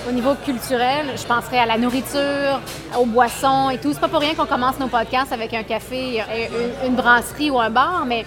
[0.10, 2.60] au niveau culturel, je penserais à la nourriture,
[3.00, 3.94] aux boissons et tout.
[3.94, 6.22] C'est pas pour rien qu'on commence nos podcasts avec un café,
[6.84, 8.26] une, une brasserie ou un bar, mais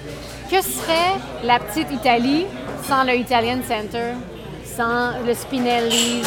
[0.51, 2.47] que serait la petite Italie
[2.84, 4.14] sans le Italian Center,
[4.64, 6.22] sans le Spinelli,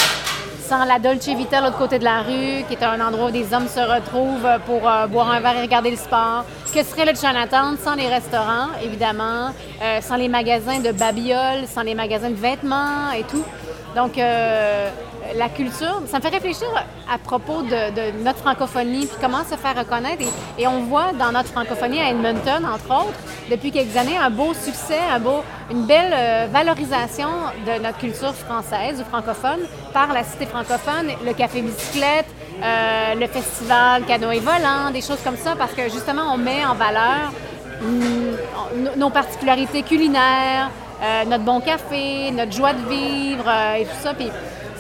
[0.72, 3.32] sans la Dolce Vita de l'autre côté de la rue, qui est un endroit où
[3.32, 6.46] des hommes se retrouvent pour euh, boire un verre et regarder le sport.
[6.74, 9.50] Que serait le Chinatown sans les restaurants, évidemment,
[9.82, 13.44] euh, sans les magasins de babioles, sans les magasins de vêtements et tout?
[13.98, 14.90] Donc, euh,
[15.36, 16.68] la culture, ça me fait réfléchir
[17.12, 20.24] à propos de, notre francophonie, puis comment se faire reconnaître.
[20.58, 23.20] Et, on voit dans notre francophonie à Edmonton, entre autres,
[23.50, 25.00] depuis quelques années, un beau succès,
[25.70, 27.30] une belle euh, valorisation
[27.66, 29.60] de notre culture française ou francophone
[29.94, 32.28] par la cité francophone, le café bicyclette,
[32.64, 36.76] euh, le festival canoë volant, des choses comme ça, parce que justement, on met en
[36.76, 37.34] valeur
[37.82, 40.70] mm, nos- particularités culinaires,
[41.04, 44.14] euh, notre bon café, notre joie de vivre et tout ça.
[44.14, 44.30] Puis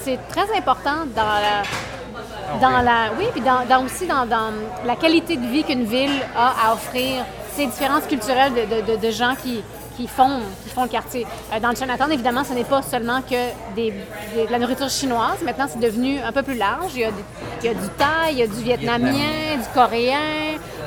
[0.03, 4.51] c'est très important dans la, dans la, oui, puis dans, dans- aussi dans, dans
[4.85, 7.23] la qualité de vie qu'une ville a à offrir,
[7.55, 9.61] ces différences culturelles de, de- de- de gens qui,
[9.97, 11.27] qui, font, qui font le quartier.
[11.53, 13.35] Euh, dans le Chinatown, évidemment, ce n'est pas seulement que
[13.75, 13.93] des,
[14.33, 15.41] des- de la nourriture chinoise.
[15.43, 16.91] Maintenant, c'est devenu un peu plus large.
[16.95, 17.23] Il y a, du-
[17.61, 20.17] il y a du thaï, il y a du vietnamien, du coréen.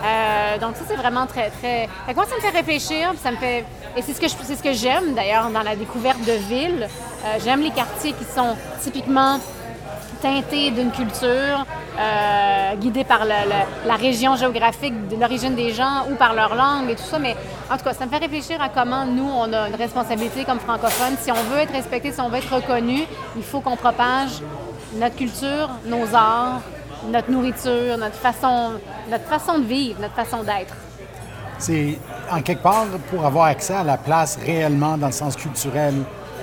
[0.04, 1.88] Euh, donc ça, c'est vraiment très, très...
[2.06, 3.64] Fait que moi, ça me fait réfléchir, puis ça me fait...
[3.96, 6.88] Et c'est ce que c'est ce que j'aime, d'ailleurs, dans la découverte de villes.
[7.24, 9.38] Euh, j'aime les quartiers qui sont typiquement
[10.20, 11.64] teintés d'une culture,
[11.98, 16.96] euh, guidés par la région géographique de l'origine des gens ou par leur langue et
[16.96, 17.20] tout ça.
[17.20, 17.36] Mais
[17.70, 20.58] en tout cas, ça me fait réfléchir à comment nous, on a une responsabilité comme
[20.58, 21.16] francophones.
[21.20, 23.02] Si on veut être respecté, si on veut être reconnu,
[23.36, 24.42] il faut qu'on propage
[24.96, 26.62] notre culture, nos arts,
[27.12, 28.72] notre nourriture, notre façon,
[29.08, 30.74] notre façon de vivre, notre façon d'être.
[31.58, 31.98] C'est
[32.30, 35.94] en quelque part pour avoir accès à la place réellement dans le sens culturel.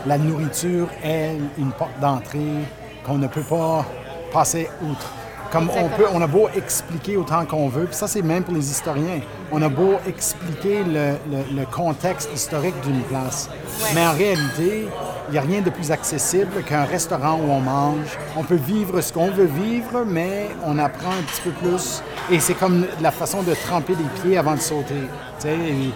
[0.05, 2.65] La nourriture est une porte d'entrée
[3.05, 3.85] qu'on ne peut pas
[4.31, 5.13] passer outre.
[5.51, 8.53] Comme on, peut, on a beau expliquer autant qu'on veut, puis ça c'est même pour
[8.53, 9.19] les historiens,
[9.51, 13.49] on a beau expliquer le, le- le contexte historique d'une place.
[13.93, 14.87] Mais en réalité,
[15.27, 18.17] il n'y a rien de plus accessible qu'un restaurant où on mange.
[18.37, 22.01] On peut vivre ce qu'on veut vivre, mais on apprend un petit peu plus.
[22.31, 24.93] Et c'est comme la façon de tremper les pieds avant de sauter.
[25.39, 25.91] Tu sais, et,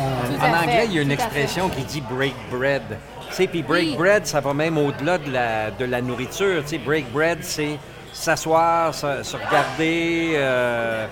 [0.00, 2.82] euh, En fait, anglais, il y a une expression qui dit break bread.
[3.30, 3.96] Puis break Oui.
[3.96, 6.62] bread, ça va même au-delà de la, de la nourriture.
[6.62, 7.78] Tu sais, break bread, c'est
[8.18, 11.06] s'asseoir, se, se regarder, euh,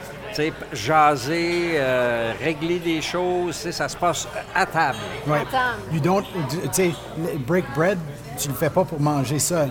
[0.73, 3.55] jaser, euh, régler des choses.
[3.55, 4.99] Ça se passe à table.
[5.27, 5.39] ouais.
[5.43, 5.79] Attends.
[5.93, 7.99] You don't, tu sais, le break bread,
[8.39, 9.71] tu le fais pas pour manger seul.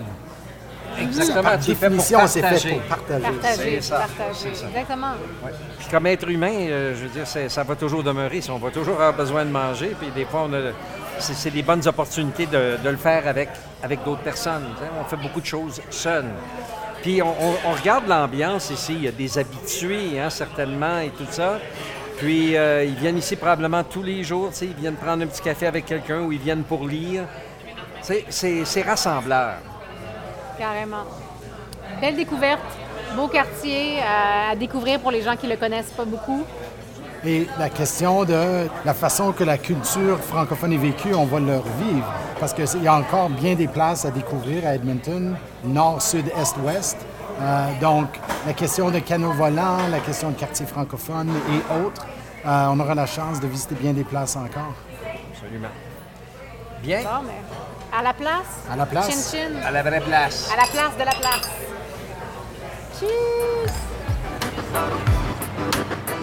[0.98, 1.42] Exactement.
[1.42, 2.70] Par tu le fais pour définition, c'est fait partager.
[2.70, 3.22] pour partager.
[3.22, 4.54] Partager, C'est ça, partager.
[4.54, 4.66] ça.
[4.68, 5.12] Exactement.
[5.44, 5.50] Ouais.
[5.78, 8.40] Puis comme être humain, euh, je veux dire, ça va toujours demeurer.
[8.40, 10.72] Si on va toujours avoir besoin de manger, puis des fois, on a,
[11.18, 13.50] c'est, des bonnes opportunités de, de le faire avec,
[13.82, 14.64] avec d'autres personnes.
[14.98, 16.24] On fait beaucoup de choses seuls.
[17.06, 18.94] Puis on, regarde l'ambiance ici.
[18.94, 21.60] Il y a des habitués, hein, certainement, et tout ça.
[22.18, 24.50] Puis euh, ils viennent ici probablement tous les jours.
[24.60, 27.22] Ils viennent prendre un petit café avec quelqu'un ou ils viennent pour lire.
[28.02, 29.54] C'est, rassembleur.
[30.58, 31.04] Carrément.
[32.00, 32.58] Belle découverte,
[33.14, 36.44] beau quartier euh, à découvrir pour les gens qui le connaissent pas beaucoup.
[37.24, 41.56] Et la question de la façon que la culture francophone est vécue, on va le
[41.56, 42.12] revivre.
[42.38, 46.56] Parce qu'il y a encore bien des places à découvrir à Edmonton, nord, sud, est,
[46.62, 46.98] ouest.
[47.40, 48.08] Euh, donc,
[48.46, 52.06] la question de canaux volants, la question de quartier francophone et autres,
[52.46, 54.74] euh, on aura la chance de visiter bien des places encore.
[55.32, 55.68] Absolument.
[56.82, 57.02] Bien.
[57.02, 58.62] Bon, mais à la place?
[58.70, 59.08] À la place.
[59.08, 59.66] Chin chin.
[59.66, 60.50] À la vraie place.
[60.52, 61.50] À la place de la place.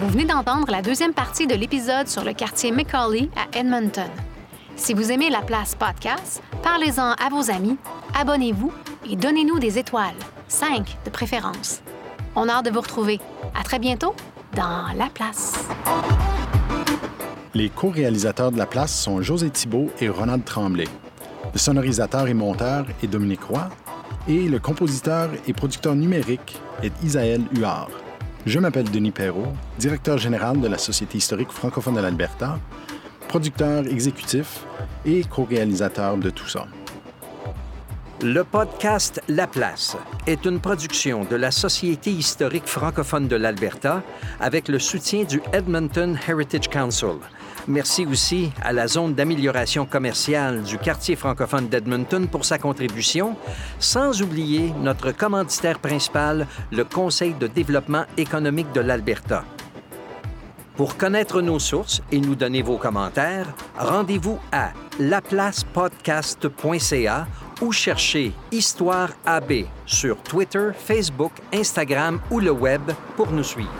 [0.00, 4.10] Vous venez d'entendre la deuxième partie de l'épisode sur le quartier Macaulay à Edmonton.
[4.74, 7.76] Si vous aimez la place podcast, parlez-en à vos amis,
[8.18, 8.72] abonnez-vous
[9.08, 10.16] et donnez-nous des étoiles,
[10.48, 11.80] 5 de préférence.
[12.34, 13.20] On a hâte de vous retrouver.
[13.54, 14.16] À très bientôt
[14.56, 15.54] dans La Place.
[17.54, 20.88] Les co-réalisateurs de La Place sont José Thibault et Ronald Tremblay.
[21.52, 23.68] Le sonorisateur et monteur est Dominique Roy
[24.26, 27.90] et le compositeur et producteur numérique est Isaël Huard.
[28.46, 32.58] Je m'appelle Denis Perrault, directeur général de la Société historique francophone de l'Alberta,
[33.26, 34.66] producteur exécutif
[35.06, 36.66] et co-réalisateur de tout ça.
[38.22, 44.02] Le podcast La Place est une production de la Société historique francophone de l'Alberta
[44.40, 47.16] avec le soutien du Edmonton Heritage Council.
[47.66, 53.36] Merci aussi à la zone d'amélioration commerciale du quartier francophone d'Edmonton pour sa contribution,
[53.78, 59.46] sans oublier notre commanditaire principal, le Conseil de développement économique de l'Alberta.
[60.76, 63.46] Pour connaître nos sources et nous donner vos commentaires,
[63.78, 67.26] rendez-vous à laplacepodcast.ca
[67.62, 72.82] ou cherchez Histoire AB sur Twitter, Facebook, Instagram ou le web
[73.16, 73.72] pour nous suivre.